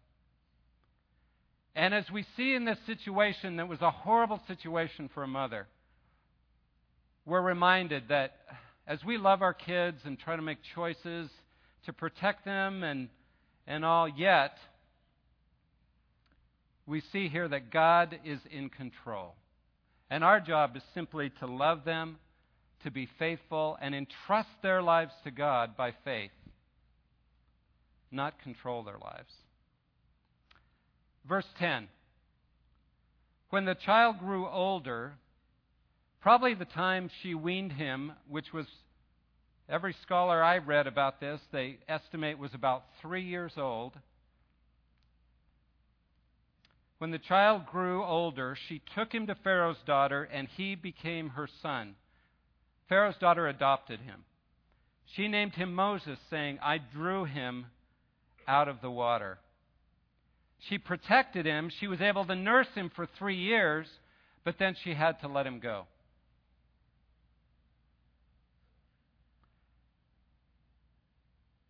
And 1.76 1.94
as 1.94 2.10
we 2.12 2.26
see 2.36 2.54
in 2.54 2.66
this 2.66 2.78
situation 2.86 3.58
that 3.58 3.68
was 3.68 3.82
a 3.82 3.92
horrible 3.92 4.42
situation 4.48 5.10
for 5.14 5.24
a 5.24 5.28
mother, 5.28 5.68
we're 7.26 7.42
reminded 7.42 8.10
that 8.10 8.38
as 8.88 9.04
we 9.04 9.18
love 9.18 9.42
our 9.42 9.54
kids 9.54 10.00
and 10.06 10.18
try 10.18 10.36
to 10.36 10.42
make 10.42 10.60
choices 10.74 11.30
to 11.86 11.94
protect 11.94 12.46
them 12.46 12.84
and, 12.84 13.10
and 13.68 13.84
all, 13.84 14.08
yet 14.08 14.58
we 16.86 17.02
see 17.12 17.30
here 17.30 17.48
that 17.48 17.72
God 17.72 18.20
is 18.24 18.40
in 18.52 18.70
control. 18.70 19.36
And 20.10 20.24
our 20.24 20.40
job 20.40 20.76
is 20.76 20.84
simply 20.94 21.32
to 21.40 21.48
love 21.48 21.84
them, 21.84 22.18
to 22.84 22.92
be 22.92 23.10
faithful, 23.18 23.78
and 23.82 23.96
entrust 23.96 24.50
their 24.62 24.82
lives 24.82 25.14
to 25.24 25.32
God 25.32 25.76
by 25.76 25.94
faith, 26.04 26.32
not 28.12 28.40
control 28.42 28.84
their 28.84 29.00
lives. 29.00 29.34
Verse 31.28 31.48
10 31.58 31.88
When 33.50 33.66
the 33.66 33.74
child 33.74 34.20
grew 34.20 34.48
older, 34.48 35.14
probably 36.22 36.54
the 36.54 36.66
time 36.66 37.10
she 37.24 37.34
weaned 37.34 37.74
him, 37.74 38.12
which 38.30 38.54
was 38.54 38.68
every 39.70 39.96
scholar 40.04 40.44
I 40.44 40.58
read 40.58 40.88
about 40.88 41.20
this, 41.20 41.40
they 41.52 41.80
estimate 41.88 42.38
was 42.38 42.54
about 42.54 42.86
three 43.02 43.24
years 43.24 43.54
old. 43.58 43.94
When 46.98 47.12
the 47.12 47.20
child 47.20 47.66
grew 47.66 48.04
older, 48.04 48.58
she 48.68 48.82
took 48.96 49.14
him 49.14 49.28
to 49.28 49.36
Pharaoh's 49.36 49.82
daughter, 49.86 50.24
and 50.24 50.48
he 50.56 50.76
became 50.76 51.30
her 51.30 51.50
son. 51.62 51.96
Pharaoh's 52.88 53.18
daughter 53.18 53.48
adopted 53.48 54.00
him. 54.00 54.24
She 55.16 55.28
named 55.28 55.54
him 55.54 55.74
Moses, 55.74 56.18
saying, 56.30 56.60
I 56.62 56.78
drew 56.78 57.26
him 57.26 57.68
out 58.48 58.68
of 58.68 58.82
the 58.82 58.92
water. 58.92 59.40
She 60.70 60.78
protected 60.78 61.46
him. 61.46 61.70
She 61.80 61.88
was 61.88 62.02
able 62.02 62.26
to 62.26 62.36
nurse 62.36 62.68
him 62.74 62.90
for 62.96 63.06
three 63.06 63.38
years, 63.38 63.88
but 64.44 64.58
then 64.58 64.76
she 64.84 64.94
had 64.94 65.20
to 65.22 65.28
let 65.28 65.46
him 65.46 65.60
go. 65.60 65.86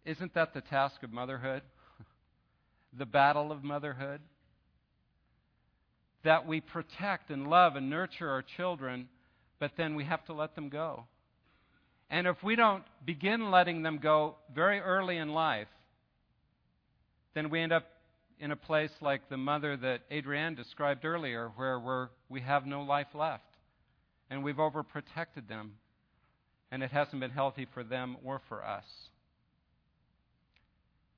Isn't 0.05 0.33
that 0.35 0.53
the 0.53 0.61
task 0.61 1.03
of 1.03 1.11
motherhood? 1.11 1.63
the 2.97 3.05
battle 3.05 3.51
of 3.51 3.63
motherhood? 3.63 4.21
that 6.25 6.45
we 6.45 6.59
protect 6.59 7.29
and 7.29 7.47
love 7.47 7.77
and 7.77 7.89
nurture 7.89 8.29
our 8.29 8.41
children, 8.41 9.07
but 9.59 9.71
then 9.77 9.95
we 9.95 10.03
have 10.03 10.25
to 10.25 10.33
let 10.33 10.55
them 10.55 10.69
go. 10.69 11.05
And 12.09 12.27
if 12.27 12.43
we 12.43 12.55
don't 12.55 12.83
begin 13.05 13.49
letting 13.51 13.83
them 13.83 13.99
go 13.99 14.35
very 14.53 14.79
early 14.79 15.17
in 15.17 15.29
life, 15.29 15.69
then 17.33 17.49
we 17.49 17.61
end 17.61 17.71
up 17.71 17.85
in 18.39 18.51
a 18.51 18.55
place 18.55 18.91
like 19.01 19.29
the 19.29 19.37
mother 19.37 19.77
that 19.77 20.01
Adrienne 20.11 20.55
described 20.55 21.05
earlier, 21.05 21.51
where 21.55 21.79
we're, 21.79 22.09
we 22.27 22.41
have 22.41 22.65
no 22.65 22.81
life 22.81 23.07
left. 23.13 23.43
And 24.29 24.43
we've 24.43 24.55
overprotected 24.55 25.47
them, 25.47 25.73
and 26.71 26.83
it 26.83 26.91
hasn't 26.91 27.21
been 27.21 27.31
healthy 27.31 27.67
for 27.73 27.83
them 27.83 28.17
or 28.23 28.41
for 28.49 28.65
us. 28.65 28.85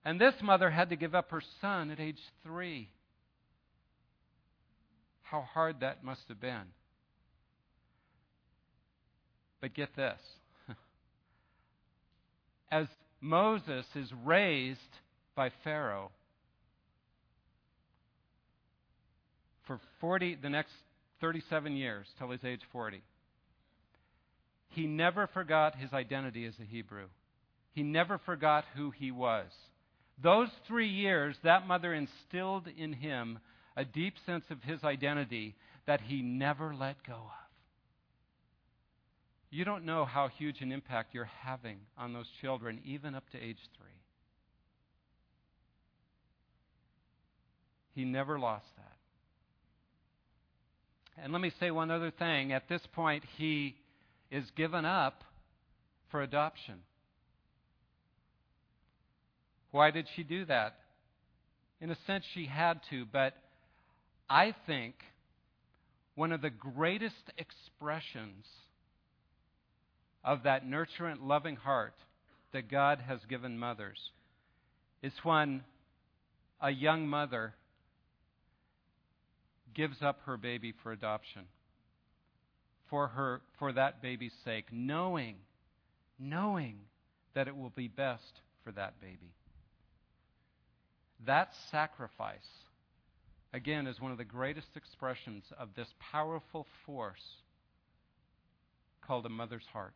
And 0.08 0.22
this 0.22 0.36
mother 0.41 0.70
had 0.70 0.91
to 0.91 0.96
give 0.96 1.13
up 1.13 1.32
her 1.32 1.41
son 1.60 1.91
at 1.91 2.00
age 2.00 2.22
three 2.41 2.88
how 5.22 5.41
hard 5.41 5.82
that 5.82 6.02
must 6.02 6.22
have 6.30 6.39
been. 6.39 6.63
But 9.60 9.74
get 9.74 9.93
this. 9.98 10.22
As 12.72 12.88
Moses 13.20 13.86
is 13.96 14.10
raised 14.24 14.80
by 15.36 15.52
Pharaoh 15.65 16.12
for 19.65 19.82
40 20.00 20.38
the 20.41 20.50
next 20.50 20.72
37 21.20 21.76
years 21.76 22.08
till 22.17 22.32
he's 22.32 22.46
age 22.46 22.62
40. 22.72 23.02
He 24.70 24.88
never 24.88 25.28
forgot 25.28 25.76
his 25.76 25.91
identity 25.91 26.46
as 26.46 26.54
a 26.62 26.63
Hebrew. 26.63 27.08
He 27.74 27.84
never 27.84 28.17
forgot 28.20 28.63
who 28.74 28.91
he 28.91 29.12
was. 29.12 29.48
Those 30.22 30.50
3 30.68 30.88
years 30.88 31.36
that 31.44 31.68
mother 31.68 31.94
instilled 31.94 32.68
in 32.78 32.94
him 32.94 33.40
a 33.76 33.86
deep 33.86 34.16
sense 34.26 34.46
of 34.50 34.64
his 34.64 34.84
identity 34.84 35.56
that 35.86 36.02
he 36.02 36.22
never 36.22 36.74
let 36.74 37.04
go 37.06 37.14
of. 37.14 37.48
You 39.50 39.64
don't 39.64 39.86
know 39.86 40.04
how 40.04 40.28
huge 40.28 40.62
an 40.62 40.72
impact 40.72 41.14
you're 41.14 41.30
having 41.44 41.78
on 41.98 42.14
those 42.14 42.28
children, 42.42 42.82
even 42.84 43.16
up 43.16 43.30
to 43.32 43.38
age 43.38 43.60
three. 43.78 43.88
He 47.94 48.04
never 48.04 48.38
lost 48.38 48.66
that. 48.76 48.84
And 51.24 51.32
let 51.32 51.42
me 51.42 51.52
say 51.60 51.72
one 51.72 51.90
other 51.90 52.12
thing. 52.12 52.52
At 52.52 52.68
this 52.68 52.86
point, 52.94 53.24
he 53.38 53.76
is 54.30 54.52
given 54.56 54.84
up 54.86 55.24
for 56.10 56.22
adoption. 56.22 56.76
Why 59.78 59.92
did 59.92 60.08
she 60.16 60.24
do 60.24 60.44
that? 60.46 60.74
In 61.80 61.92
a 61.92 61.98
sense, 62.08 62.26
she 62.34 62.48
had 62.48 62.80
to, 62.90 63.06
but 63.06 63.36
I 64.28 64.56
think 64.66 64.96
one 66.16 66.32
of 66.32 66.42
the 66.42 66.50
greatest 66.50 67.32
expressions 67.38 68.48
of 70.24 70.42
that 70.46 70.66
nurturant, 70.66 71.18
loving 71.22 71.58
heart 71.58 71.94
that 72.54 72.72
God 72.72 73.04
has 73.08 73.20
given 73.30 73.60
mothers 73.60 74.00
is 75.04 75.13
when 75.22 75.62
a 76.60 76.72
young 76.72 77.08
mother 77.08 77.54
gives 79.76 80.02
up 80.02 80.22
her 80.26 80.38
baby 80.38 80.74
for 80.82 80.92
adoption 80.92 81.44
for 82.90 83.10
her 83.10 83.42
for 83.60 83.72
that 83.74 84.02
baby's 84.02 84.34
sake 84.44 84.66
knowing 84.72 85.36
knowing 86.18 86.78
that 87.36 87.48
it 87.48 87.56
will 87.56 87.70
be 87.76 87.88
best 87.88 88.42
for 88.63 88.72
that 88.72 89.00
baby 89.00 89.36
that 91.26 91.50
sacrifice 91.72 92.40
again, 93.54 93.88
is 93.88 94.00
one 94.00 94.12
of 94.12 94.18
the 94.18 94.24
greatest 94.24 94.68
expressions 94.76 95.44
of 95.58 95.70
this 95.76 95.88
powerful 96.12 96.66
force 96.86 97.24
called 99.06 99.26
a 99.26 99.30
mother's 99.30 99.66
heart. 99.72 99.94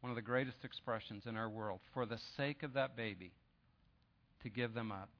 One 0.00 0.10
of 0.10 0.16
the 0.16 0.22
greatest 0.22 0.58
expressions 0.64 1.24
in 1.26 1.36
our 1.36 1.48
world 1.48 1.80
for 1.92 2.06
the 2.06 2.18
sake 2.36 2.62
of 2.62 2.74
that 2.74 2.96
baby 2.96 3.32
to 4.42 4.48
give 4.48 4.74
them 4.74 4.90
up. 4.90 5.10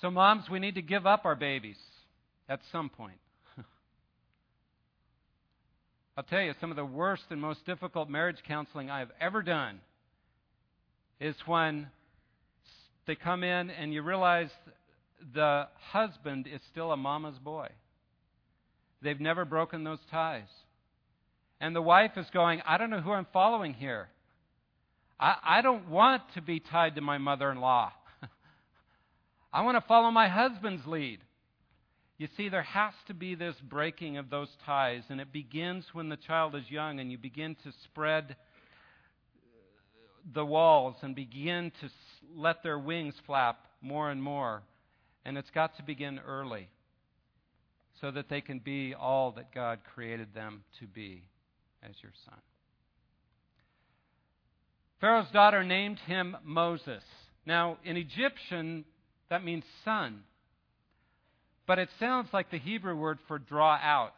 So, 0.00 0.10
moms, 0.10 0.50
we 0.50 0.58
need 0.58 0.74
to 0.74 0.82
give 0.82 1.06
up 1.06 1.24
our 1.24 1.36
babies 1.36 1.78
at 2.48 2.60
some 2.72 2.90
point. 2.90 3.21
I'll 6.16 6.24
tell 6.24 6.42
you, 6.42 6.52
some 6.60 6.70
of 6.70 6.76
the 6.76 6.84
worst 6.84 7.24
and 7.30 7.40
most 7.40 7.64
difficult 7.64 8.10
marriage 8.10 8.36
counseling 8.46 8.90
I 8.90 8.98
have 8.98 9.10
ever 9.18 9.42
done 9.42 9.80
is 11.18 11.34
when 11.46 11.88
they 13.06 13.14
come 13.14 13.42
in 13.42 13.70
and 13.70 13.94
you 13.94 14.02
realize 14.02 14.50
the 15.34 15.68
husband 15.90 16.46
is 16.52 16.60
still 16.70 16.92
a 16.92 16.96
mama's 16.96 17.38
boy. 17.38 17.68
They've 19.00 19.20
never 19.20 19.46
broken 19.46 19.84
those 19.84 20.00
ties. 20.10 20.48
And 21.60 21.74
the 21.74 21.82
wife 21.82 22.12
is 22.16 22.26
going, 22.32 22.60
I 22.66 22.76
don't 22.76 22.90
know 22.90 23.00
who 23.00 23.12
I'm 23.12 23.26
following 23.32 23.72
here. 23.72 24.08
I, 25.18 25.36
I 25.42 25.62
don't 25.62 25.88
want 25.88 26.22
to 26.34 26.42
be 26.42 26.60
tied 26.60 26.96
to 26.96 27.00
my 27.00 27.16
mother 27.18 27.50
in 27.50 27.58
law. 27.58 27.92
I 29.52 29.62
want 29.62 29.76
to 29.76 29.88
follow 29.88 30.10
my 30.10 30.28
husband's 30.28 30.86
lead. 30.86 31.20
You 32.22 32.28
see, 32.36 32.48
there 32.48 32.62
has 32.62 32.94
to 33.08 33.14
be 33.14 33.34
this 33.34 33.56
breaking 33.68 34.16
of 34.16 34.30
those 34.30 34.46
ties, 34.64 35.02
and 35.08 35.20
it 35.20 35.32
begins 35.32 35.86
when 35.92 36.08
the 36.08 36.16
child 36.16 36.54
is 36.54 36.70
young 36.70 37.00
and 37.00 37.10
you 37.10 37.18
begin 37.18 37.56
to 37.64 37.72
spread 37.82 38.36
the 40.32 40.44
walls 40.44 40.94
and 41.02 41.16
begin 41.16 41.72
to 41.80 41.90
let 42.36 42.62
their 42.62 42.78
wings 42.78 43.14
flap 43.26 43.66
more 43.80 44.08
and 44.08 44.22
more. 44.22 44.62
And 45.24 45.36
it's 45.36 45.50
got 45.50 45.76
to 45.78 45.82
begin 45.82 46.20
early 46.24 46.68
so 48.00 48.12
that 48.12 48.28
they 48.28 48.40
can 48.40 48.60
be 48.60 48.94
all 48.94 49.32
that 49.32 49.52
God 49.52 49.80
created 49.92 50.32
them 50.32 50.62
to 50.78 50.86
be 50.86 51.24
as 51.82 51.96
your 52.04 52.12
son. 52.24 52.38
Pharaoh's 55.00 55.32
daughter 55.32 55.64
named 55.64 55.98
him 56.06 56.36
Moses. 56.44 57.02
Now, 57.46 57.78
in 57.84 57.96
Egyptian, 57.96 58.84
that 59.28 59.42
means 59.42 59.64
son. 59.84 60.22
But 61.66 61.78
it 61.78 61.88
sounds 62.00 62.28
like 62.32 62.50
the 62.50 62.58
Hebrew 62.58 62.96
word 62.96 63.18
for 63.28 63.38
draw 63.38 63.74
out. 63.74 64.14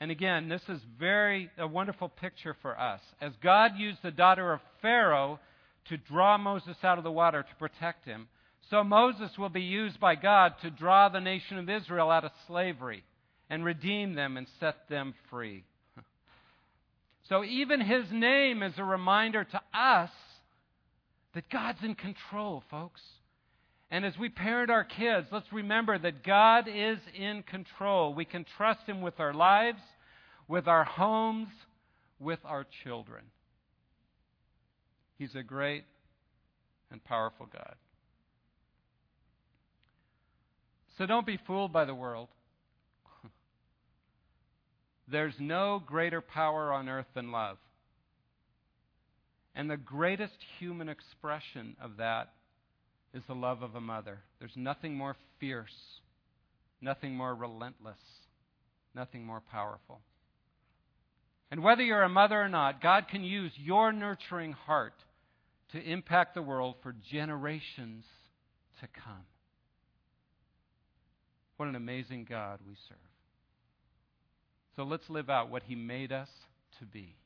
And 0.00 0.10
again, 0.10 0.48
this 0.48 0.62
is 0.68 0.80
very 0.98 1.50
a 1.56 1.66
wonderful 1.66 2.08
picture 2.08 2.54
for 2.60 2.78
us. 2.78 3.00
As 3.20 3.32
God 3.42 3.72
used 3.76 3.98
the 4.02 4.10
daughter 4.10 4.52
of 4.52 4.60
Pharaoh 4.82 5.40
to 5.88 5.96
draw 5.96 6.36
Moses 6.36 6.76
out 6.82 6.98
of 6.98 7.04
the 7.04 7.10
water 7.10 7.42
to 7.42 7.54
protect 7.58 8.04
him, 8.04 8.28
so 8.70 8.84
Moses 8.84 9.30
will 9.38 9.48
be 9.48 9.62
used 9.62 9.98
by 9.98 10.16
God 10.16 10.54
to 10.62 10.70
draw 10.70 11.08
the 11.08 11.20
nation 11.20 11.58
of 11.58 11.70
Israel 11.70 12.10
out 12.10 12.24
of 12.24 12.32
slavery 12.46 13.04
and 13.48 13.64
redeem 13.64 14.14
them 14.14 14.36
and 14.36 14.46
set 14.60 14.88
them 14.88 15.14
free. 15.30 15.64
So 17.28 17.42
even 17.42 17.80
his 17.80 18.04
name 18.12 18.62
is 18.62 18.74
a 18.78 18.84
reminder 18.84 19.42
to 19.42 19.60
us 19.74 20.10
that 21.34 21.50
God's 21.50 21.82
in 21.82 21.96
control, 21.96 22.62
folks. 22.70 23.00
And 23.90 24.04
as 24.04 24.18
we 24.18 24.28
parent 24.28 24.70
our 24.70 24.84
kids, 24.84 25.28
let's 25.30 25.52
remember 25.52 25.96
that 25.98 26.24
God 26.24 26.66
is 26.68 26.98
in 27.16 27.44
control. 27.44 28.14
We 28.14 28.24
can 28.24 28.44
trust 28.56 28.80
Him 28.86 29.00
with 29.00 29.20
our 29.20 29.32
lives, 29.32 29.80
with 30.48 30.66
our 30.66 30.84
homes, 30.84 31.48
with 32.18 32.40
our 32.44 32.66
children. 32.82 33.24
He's 35.18 35.34
a 35.34 35.42
great 35.42 35.84
and 36.90 37.02
powerful 37.04 37.46
God. 37.50 37.76
So 40.98 41.06
don't 41.06 41.26
be 41.26 41.38
fooled 41.46 41.72
by 41.72 41.84
the 41.84 41.94
world. 41.94 42.28
There's 45.08 45.34
no 45.38 45.82
greater 45.84 46.20
power 46.20 46.72
on 46.72 46.88
earth 46.88 47.06
than 47.14 47.30
love. 47.30 47.58
And 49.54 49.70
the 49.70 49.76
greatest 49.76 50.36
human 50.58 50.88
expression 50.88 51.76
of 51.80 51.98
that 51.98 52.32
is 53.16 53.22
the 53.26 53.34
love 53.34 53.62
of 53.62 53.74
a 53.74 53.80
mother. 53.80 54.18
There's 54.38 54.56
nothing 54.56 54.94
more 54.94 55.16
fierce, 55.40 55.74
nothing 56.82 57.16
more 57.16 57.34
relentless, 57.34 57.96
nothing 58.94 59.24
more 59.24 59.40
powerful. 59.40 60.00
And 61.50 61.62
whether 61.62 61.82
you're 61.82 62.02
a 62.02 62.10
mother 62.10 62.40
or 62.40 62.48
not, 62.48 62.82
God 62.82 63.08
can 63.08 63.24
use 63.24 63.52
your 63.56 63.90
nurturing 63.90 64.52
heart 64.52 64.92
to 65.72 65.80
impact 65.80 66.34
the 66.34 66.42
world 66.42 66.76
for 66.82 66.94
generations 67.10 68.04
to 68.80 68.88
come. 69.02 69.24
What 71.56 71.68
an 71.70 71.74
amazing 71.74 72.26
God 72.28 72.58
we 72.68 72.74
serve. 72.86 72.98
So 74.76 74.82
let's 74.82 75.08
live 75.08 75.30
out 75.30 75.50
what 75.50 75.62
He 75.62 75.74
made 75.74 76.12
us 76.12 76.28
to 76.80 76.84
be. 76.84 77.16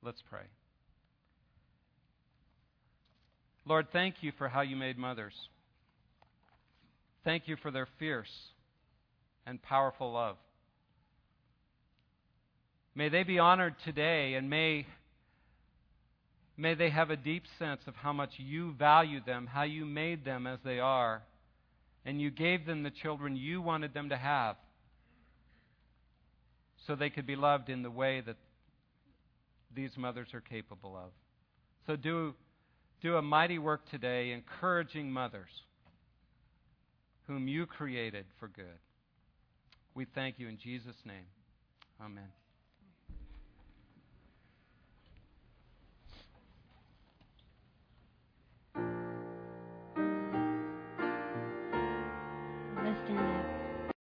Let's 0.00 0.22
pray. 0.30 0.44
Lord, 3.66 3.86
thank 3.92 4.16
you 4.22 4.32
for 4.36 4.48
how 4.48 4.60
you 4.60 4.76
made 4.76 4.98
mothers. 4.98 5.34
Thank 7.24 7.48
you 7.48 7.56
for 7.56 7.70
their 7.70 7.88
fierce 7.98 8.30
and 9.46 9.62
powerful 9.62 10.12
love. 10.12 10.36
May 12.94 13.08
they 13.08 13.22
be 13.22 13.38
honored 13.38 13.74
today, 13.84 14.34
and 14.34 14.48
may, 14.50 14.86
may 16.56 16.74
they 16.74 16.90
have 16.90 17.10
a 17.10 17.16
deep 17.16 17.44
sense 17.58 17.80
of 17.86 17.96
how 17.96 18.12
much 18.12 18.32
you 18.36 18.72
value 18.74 19.20
them, 19.24 19.46
how 19.46 19.62
you 19.64 19.86
made 19.86 20.24
them 20.24 20.46
as 20.46 20.58
they 20.64 20.78
are, 20.78 21.22
and 22.04 22.20
you 22.20 22.30
gave 22.30 22.66
them 22.66 22.82
the 22.82 22.90
children 22.90 23.34
you 23.34 23.62
wanted 23.62 23.94
them 23.94 24.10
to 24.10 24.16
have 24.16 24.56
so 26.86 26.94
they 26.94 27.10
could 27.10 27.26
be 27.26 27.34
loved 27.34 27.70
in 27.70 27.82
the 27.82 27.90
way 27.90 28.20
that 28.20 28.36
these 29.74 29.96
mothers 29.96 30.28
are 30.34 30.42
capable 30.42 30.96
of. 30.96 31.10
So 31.86 31.96
do 31.96 32.34
do 33.04 33.18
a 33.18 33.22
mighty 33.22 33.58
work 33.58 33.86
today 33.90 34.32
encouraging 34.32 35.12
mothers 35.12 35.50
whom 37.26 37.46
you 37.46 37.66
created 37.66 38.24
for 38.40 38.48
good. 38.48 38.78
We 39.94 40.06
thank 40.06 40.38
you 40.38 40.48
in 40.48 40.56
Jesus' 40.56 40.96
name. 41.04 41.26
Amen. 42.02 42.30